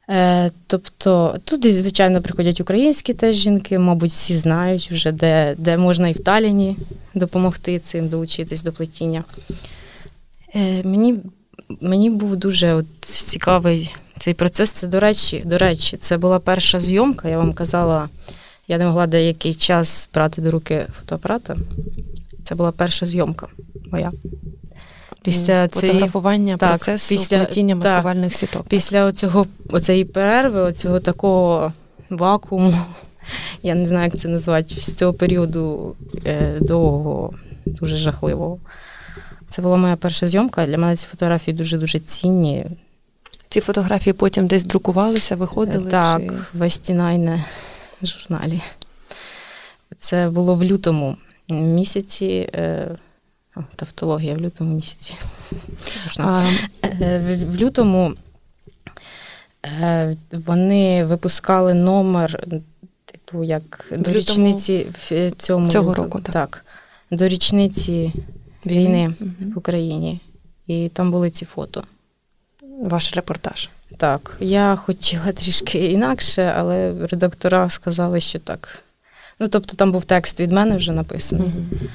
Е, 0.10 0.52
тобто 0.68 1.38
туди, 1.44 1.74
звичайно, 1.74 2.22
приходять 2.22 2.62
українські 2.62 3.14
теж 3.14 3.36
жінки, 3.36 3.80
мабуть, 3.80 4.12
всі 4.12 4.34
знають 4.34 4.92
вже, 4.92 5.12
де 5.12 5.56
де 5.58 5.78
можна 5.78 6.10
і 6.10 6.14
в 6.14 6.20
Таліні 6.20 6.78
допомогти 7.14 7.80
цим, 7.80 8.08
долучитись 8.08 8.64
до 8.64 8.72
плетіння. 8.72 9.24
Е, 10.56 10.84
мені 10.84 11.20
мені 11.82 12.10
був 12.10 12.36
дуже 12.36 12.74
от 12.74 12.86
цікавий 13.02 13.96
цей 14.20 14.34
процес. 14.34 14.70
Це, 14.70 14.88
до 14.88 15.00
речі, 15.00 15.44
до 15.46 15.58
речі, 15.58 15.98
це 15.98 16.18
була 16.18 16.40
перша 16.40 16.80
зйомка, 16.80 17.30
я 17.30 17.38
вам 17.38 17.54
казала, 17.54 18.10
я 18.68 18.78
не 18.78 18.86
могла 18.86 19.08
деякий 19.08 19.54
час 19.54 20.10
брати 20.14 20.42
до 20.42 20.52
руки 20.52 20.86
фотоапарата. 21.00 21.56
Це 22.44 22.56
була 22.56 22.72
перша 22.72 23.06
зйомка 23.06 23.48
моя. 23.92 24.12
Після 25.28 25.68
фотографування 25.68 26.58
так, 26.58 26.70
процесу 26.70 27.10
після, 27.10 27.38
плетіння 27.38 27.76
маскувальних 27.76 28.34
сіток. 28.34 28.68
Після 28.68 29.06
оцього, 29.06 29.48
оцеї 29.70 30.06
перерви, 30.06 30.62
оцього 30.62 31.00
такого 31.00 31.74
вакууму, 32.10 32.74
Я 33.64 33.76
не 33.76 33.86
знаю, 33.86 34.12
як 34.14 34.22
це 34.22 34.28
назвати 34.28 34.76
з 34.76 34.96
цього 34.96 35.14
періоду 35.14 35.96
е, 36.26 36.58
довгого, 36.62 37.34
дуже 37.66 37.98
жахливого. 37.98 38.60
Це 39.48 39.62
була 39.62 39.78
моя 39.78 39.96
перша 39.96 40.28
зйомка. 40.28 40.66
Для 40.66 40.78
мене 40.78 40.96
ці 40.96 41.08
фотографії 41.08 41.58
дуже-дуже 41.58 42.00
цінні. 42.00 42.66
Ці 43.50 43.62
фотографії 43.62 44.14
потім 44.14 44.48
десь 44.48 44.64
друкувалися, 44.64 45.36
виходили? 45.36 45.90
Так, 45.92 46.22
чи... 46.22 46.32
в 46.54 46.64
Естінайне 46.64 47.46
журналі. 48.04 48.62
Це 49.98 50.30
було 50.30 50.56
в 50.56 50.64
лютому 50.64 51.18
місяці. 51.50 52.50
Е, 52.54 52.98
тавтологія 53.76 54.34
в 54.34 54.38
лютому 54.38 54.76
місяці. 54.76 55.16
А... 56.20 56.44
Е, 56.84 57.38
в 57.52 57.56
лютому 57.56 58.14
е, 59.66 60.18
вони 60.32 61.06
випускали 61.06 61.74
номер, 61.74 62.44
типу, 63.06 63.44
як 63.44 63.94
до 63.98 64.12
річниці 64.12 64.88
в 64.92 65.32
цьому 65.32 65.70
цього 65.70 65.94
року. 65.94 66.20
Так. 66.20 66.34
так. 66.34 66.66
До 67.12 67.28
річниці 67.28 68.14
війни 68.66 69.14
угу. 69.20 69.32
в 69.56 69.58
Україні. 69.58 70.20
І 70.68 70.90
там 70.90 71.12
були 71.12 71.32
ці 71.32 71.46
фото. 71.46 71.84
Ваш 72.82 73.14
репортаж. 73.14 73.70
Так. 73.98 74.38
Я 74.40 74.76
хотіла 74.76 75.32
трішки 75.32 75.86
інакше, 75.86 76.54
але 76.58 77.08
редактора 77.08 77.70
сказали, 77.70 78.20
що 78.20 78.40
так. 78.40 78.84
Ну, 79.40 79.48
тобто, 79.48 79.76
там 79.76 79.92
був 79.92 80.06
текст 80.06 80.40
від 80.40 80.52
мене 80.52 80.78
вже 80.78 80.92
написаний. 80.92 81.48
Угу. 81.48 81.90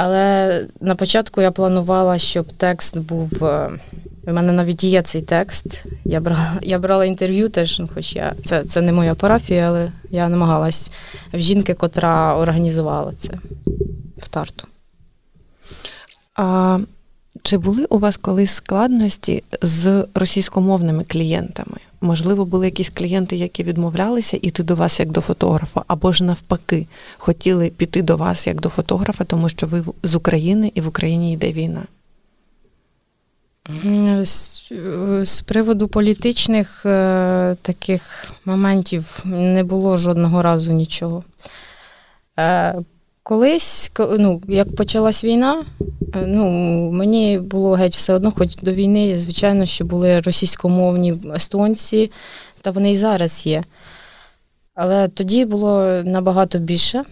Але 0.00 0.66
на 0.80 0.94
початку 0.94 1.40
я 1.40 1.50
планувала, 1.50 2.18
щоб 2.18 2.52
текст 2.52 2.98
був. 2.98 3.44
Е, 3.44 3.70
у 4.26 4.32
мене 4.32 4.52
навіть 4.52 4.84
є 4.84 5.02
цей 5.02 5.22
текст. 5.22 5.86
Я 6.04 6.20
брала 6.20 6.52
я 6.62 6.78
брала 6.78 7.04
інтерв'ю 7.04 7.48
теж, 7.48 7.78
ну, 7.78 7.88
хоч 7.94 8.16
я 8.16 8.32
це 8.44 8.64
це 8.64 8.80
не 8.80 8.92
моя 8.92 9.14
парафія, 9.14 9.68
але 9.68 9.92
я 10.10 10.28
намагалась 10.28 10.90
в 11.32 11.40
жінки, 11.40 11.74
котра 11.74 12.36
організувала 12.36 13.12
це 13.16 13.32
в 14.18 14.28
тарту. 14.28 14.64
А 16.34 16.78
чи 17.42 17.58
були 17.58 17.84
у 17.84 17.98
вас 17.98 18.16
колись 18.16 18.50
складності 18.50 19.42
з 19.62 20.06
російськомовними 20.14 21.04
клієнтами? 21.04 21.78
Можливо, 22.00 22.44
були 22.44 22.66
якісь 22.66 22.90
клієнти, 22.90 23.36
які 23.36 23.62
відмовлялися 23.62 24.38
йти 24.42 24.62
до 24.62 24.74
вас 24.74 25.00
як 25.00 25.10
до 25.10 25.20
фотографа, 25.20 25.82
або 25.86 26.12
ж 26.12 26.24
навпаки, 26.24 26.86
хотіли 27.18 27.68
піти 27.68 28.02
до 28.02 28.16
вас 28.16 28.46
як 28.46 28.60
до 28.60 28.68
фотографа, 28.68 29.24
тому 29.24 29.48
що 29.48 29.66
ви 29.66 29.84
з 30.02 30.14
України 30.14 30.72
і 30.74 30.80
в 30.80 30.88
Україні 30.88 31.32
йде 31.32 31.52
війна? 31.52 31.84
З, 34.24 34.62
з 35.22 35.40
приводу 35.40 35.88
політичних 35.88 36.86
е, 36.86 37.56
таких 37.62 38.32
моментів 38.44 39.18
не 39.24 39.64
було 39.64 39.96
жодного 39.96 40.42
разу 40.42 40.72
нічого. 40.72 41.24
Е, 42.38 42.74
Колись, 43.22 43.92
ну, 44.18 44.40
як 44.48 44.76
почалась 44.76 45.24
війна, 45.24 45.64
е, 46.14 46.24
ну, 46.26 46.50
мені 46.92 47.38
було 47.38 47.72
геть 47.72 47.94
все 47.94 48.14
одно, 48.14 48.30
хоч 48.30 48.56
до 48.56 48.72
війни, 48.72 49.18
звичайно, 49.18 49.66
що 49.66 49.84
були 49.84 50.20
російськомовні 50.20 51.14
естонці, 51.34 52.10
та 52.60 52.70
вони 52.70 52.92
і 52.92 52.96
зараз 52.96 53.46
є. 53.46 53.64
Але 54.74 55.08
тоді 55.08 55.44
було 55.44 56.02
набагато 56.04 56.58
більше. 56.58 57.04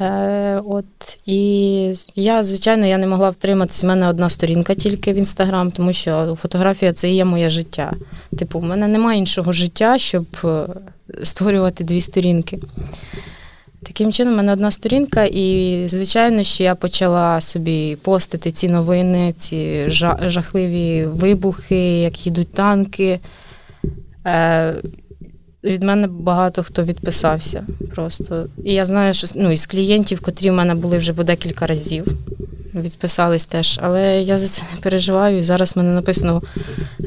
Е, 0.00 0.62
от, 0.64 1.18
І 1.26 1.94
я, 2.14 2.42
звичайно, 2.42 2.86
я 2.86 2.98
не 2.98 3.06
могла 3.06 3.30
втриматися. 3.30 3.86
У 3.86 3.88
мене 3.88 4.08
одна 4.08 4.28
сторінка 4.28 4.74
тільки 4.74 5.12
в 5.12 5.16
інстаграм, 5.16 5.70
тому 5.70 5.92
що 5.92 6.36
фотографія 6.38 6.92
це 6.92 7.10
є 7.10 7.24
моє 7.24 7.50
життя. 7.50 7.92
Типу, 8.38 8.58
в 8.58 8.62
мене 8.62 8.88
немає 8.88 9.18
іншого 9.18 9.52
життя, 9.52 9.98
щоб 9.98 10.26
е, 10.44 10.66
створювати 11.22 11.84
дві 11.84 12.00
сторінки. 12.00 12.58
Таким 13.82 14.12
чином, 14.12 14.34
в 14.34 14.36
мене 14.36 14.52
одна 14.52 14.70
сторінка, 14.70 15.24
і, 15.24 15.84
звичайно, 15.88 16.42
що 16.42 16.62
я 16.64 16.74
почала 16.74 17.40
собі 17.40 17.96
постити 17.96 18.50
ці 18.50 18.68
новини, 18.68 19.34
ці 19.36 19.90
жахливі 20.26 21.06
вибухи, 21.06 22.00
як 22.00 22.26
їдуть 22.26 22.52
танки. 22.52 23.20
Е, 24.26 24.74
Від 25.64 25.82
мене 25.82 26.06
багато 26.06 26.62
хто 26.62 26.84
відписався 26.84 27.66
просто. 27.94 28.46
І 28.64 28.72
я 28.72 28.86
знаю, 28.86 29.14
що 29.14 29.28
ну, 29.34 29.50
із 29.50 29.66
клієнтів, 29.66 30.20
котрі 30.20 30.50
в 30.50 30.54
мене 30.54 30.74
були 30.74 30.98
вже 30.98 31.12
по 31.12 31.24
декілька 31.24 31.66
разів 31.66 32.04
відписались 32.74 33.46
теж. 33.46 33.80
Але 33.82 34.22
я 34.22 34.38
за 34.38 34.48
це 34.48 34.62
не 34.74 34.80
переживаю. 34.80 35.38
І 35.38 35.42
зараз 35.42 35.76
в 35.76 35.78
мене 35.78 35.92
написано, 35.92 36.42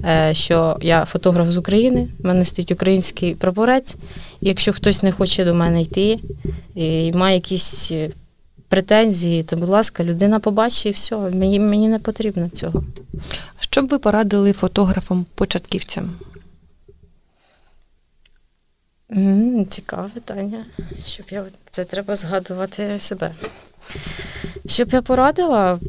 е, 0.05 0.29
що 0.33 0.77
я 0.81 1.05
фотограф 1.05 1.51
з 1.51 1.57
України, 1.57 2.07
в 2.19 2.27
мене 2.27 2.45
стоїть 2.45 2.71
український 2.71 3.35
прапорець. 3.35 3.95
Якщо 4.45 4.73
хтось 4.73 5.03
не 5.03 5.11
хоче 5.11 5.45
до 5.45 5.53
мене 5.53 5.81
йти 5.81 6.19
і 6.75 7.11
має 7.11 7.35
якісь 7.35 7.91
е, 7.91 8.09
претензії, 8.67 9.43
то, 9.43 9.55
будь 9.55 9.69
ласка, 9.69 10.03
людина 10.03 10.39
побачить 10.39 10.85
і 10.85 10.91
все. 10.91 11.15
Мені, 11.15 11.59
Мені 11.59 11.87
не 11.87 11.99
потрібно 11.99 12.49
цього. 12.49 12.83
Що 13.59 13.81
б 13.81 13.87
ви 13.87 13.99
порадили 13.99 14.51
фотографам-початківцям? 14.51 16.09
Цікаве 19.69 20.09
питання. 20.09 20.65
Щоб 21.05 21.25
я 21.29 21.45
це 21.69 21.85
треба 21.85 22.15
згадувати 22.15 22.99
себе. 22.99 23.31
Щоб 24.65 24.89
я 24.89 25.01
порадила 25.01 25.79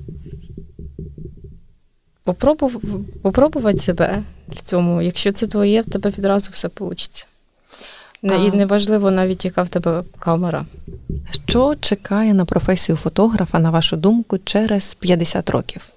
попробув, 2.25 2.83
попробувати 3.23 3.79
себе 3.79 4.23
в 4.49 4.61
цьому. 4.61 5.03
Якщо 5.03 5.33
це 5.33 5.47
твоє, 5.47 5.83
в 5.83 5.91
тебе 5.91 6.11
відразу 6.11 6.51
все 6.53 6.71
вийде. 6.79 7.34
А... 8.25 8.35
І 8.35 8.51
неважливо 8.51 9.11
навіть, 9.11 9.45
яка 9.45 9.63
в 9.63 9.69
тебе 9.69 10.03
камера. 10.19 10.65
Що 11.31 11.75
чекає 11.81 12.35
на 12.35 12.45
професію 12.45 12.97
фотографа, 12.97 13.59
на 13.59 13.71
вашу 13.71 13.97
думку, 13.97 14.39
через 14.45 14.95
50 14.95 15.51
років? 15.51 15.89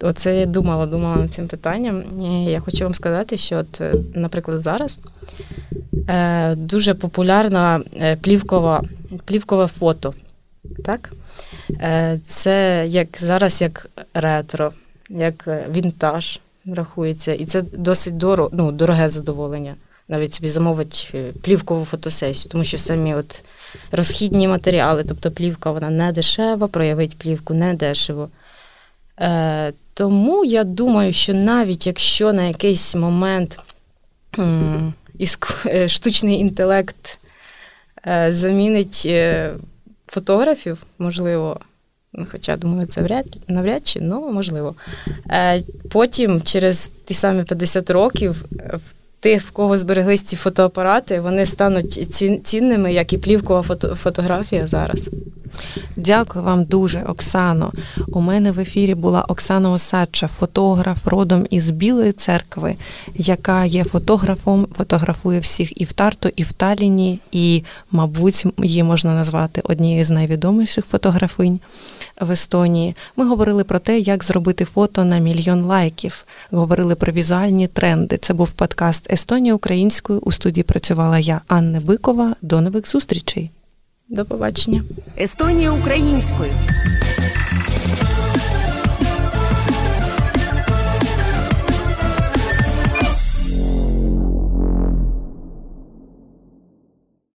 Оце 0.00 0.40
я 0.40 0.46
думала, 0.46 0.86
думала 0.86 1.16
над 1.16 1.32
цим 1.32 1.48
питанням. 1.48 2.02
І 2.22 2.44
я 2.44 2.60
хочу 2.60 2.84
вам 2.84 2.94
сказати, 2.94 3.36
що, 3.36 3.56
от, 3.56 3.80
е, 3.80 3.94
наприклад, 4.14 4.62
зараз 4.62 4.98
е, 6.08 6.54
дуже 6.54 6.94
популярна 6.94 7.80
е, 7.96 8.16
плівкова, 8.16 8.82
плівкове 9.24 9.66
фото. 9.66 10.14
Так? 10.84 11.12
Е, 11.70 12.20
Це 12.24 12.84
як 12.88 13.08
зараз 13.18 13.60
як 13.60 13.90
ретро, 14.14 14.72
як 15.08 15.44
е, 15.48 15.66
вінтаж 15.74 16.40
рахується. 16.66 17.32
І 17.34 17.44
це 17.44 17.62
досить 17.62 18.16
дорого, 18.16 18.50
ну, 18.52 18.72
дороге 18.72 19.08
задоволення. 19.08 19.74
Навіть 20.08 20.32
собі 20.32 20.48
замовить 20.48 21.10
е, 21.14 21.32
плівкову 21.42 21.84
фотосесію, 21.84 22.50
тому 22.52 22.64
що 22.64 22.78
самі 22.78 23.14
от 23.14 23.44
розхідні 23.92 24.48
матеріали, 24.48 25.04
тобто 25.08 25.30
плівка 25.30 25.72
вона 25.72 25.90
не 25.90 26.12
дешева, 26.12 26.68
проявить 26.68 27.18
плівку 27.18 27.54
не 27.54 27.74
дешево. 27.74 28.28
Е, 29.20 29.72
Тому 29.94 30.44
я 30.44 30.64
думаю, 30.64 31.12
що 31.12 31.34
навіть 31.34 31.86
якщо 31.86 32.32
на 32.32 32.42
якийсь 32.42 32.94
момент 32.94 33.60
е, 35.66 35.88
штучний 35.88 36.38
інтелект 36.38 37.18
е, 38.06 38.32
замінить 38.32 39.02
е, 39.06 39.54
фотографів, 40.06 40.86
можливо. 40.98 41.60
Хоча, 42.32 42.56
думаю, 42.56 42.86
це 42.86 43.02
вряд, 43.02 43.26
навряд 43.48 43.86
чи, 43.86 44.00
ну 44.00 44.32
можливо. 44.32 44.74
Е, 45.30 45.62
потім, 45.88 46.42
через 46.42 46.92
ті 47.04 47.14
самі 47.14 47.42
50 47.42 47.90
років, 47.90 48.44
в 48.74 48.94
тих, 49.20 49.42
в 49.42 49.50
кого 49.50 49.78
збереглись 49.78 50.22
ці 50.22 50.36
фотоапарати, 50.36 51.20
вони 51.20 51.46
стануть 51.46 52.16
цінними, 52.44 52.92
як 52.92 53.12
і 53.12 53.18
плівкова 53.18 53.62
фото, 53.62 53.94
фотографія 53.94 54.66
зараз. 54.66 55.10
Дякую 55.96 56.44
вам 56.44 56.64
дуже, 56.64 57.02
Оксано. 57.02 57.72
У 58.06 58.20
мене 58.20 58.52
в 58.52 58.60
ефірі 58.60 58.94
була 58.94 59.22
Оксана 59.22 59.70
Осадча, 59.70 60.28
фотограф 60.28 61.06
родом 61.06 61.46
із 61.50 61.70
Білої 61.70 62.12
церкви, 62.12 62.76
яка 63.14 63.64
є 63.64 63.84
фотографом, 63.84 64.66
фотографує 64.76 65.40
всіх 65.40 65.80
і 65.80 65.84
в 65.84 65.92
Тарту, 65.92 66.28
і 66.36 66.42
в 66.42 66.52
Таліні, 66.52 67.20
і, 67.32 67.62
мабуть, 67.90 68.44
її 68.58 68.82
можна 68.82 69.14
назвати 69.14 69.60
однією 69.64 70.04
з 70.04 70.10
найвідоміших 70.10 70.86
фотографинь 70.86 71.60
в 72.20 72.30
Естонії. 72.30 72.96
Ми 73.16 73.26
говорили 73.26 73.64
про 73.64 73.78
те, 73.78 73.98
як 73.98 74.24
зробити 74.24 74.64
фото 74.64 75.04
на 75.04 75.18
мільйон 75.18 75.62
лайків. 75.62 76.24
Говорили 76.50 76.94
про 76.94 77.12
візуальні 77.12 77.68
тренди. 77.68 78.16
Це 78.16 78.34
був 78.34 78.50
подкаст 78.50 79.12
Естонія 79.12 79.54
українською. 79.54 80.18
У 80.18 80.32
студії 80.32 80.64
працювала 80.64 81.18
я, 81.18 81.40
Анна 81.48 81.80
Бикова. 81.80 82.36
До 82.42 82.60
нових 82.60 82.88
зустрічей. 82.88 83.50
До 84.12 84.24
побачення. 84.24 84.82
Естонія 85.20 85.70
українською. 85.70 86.50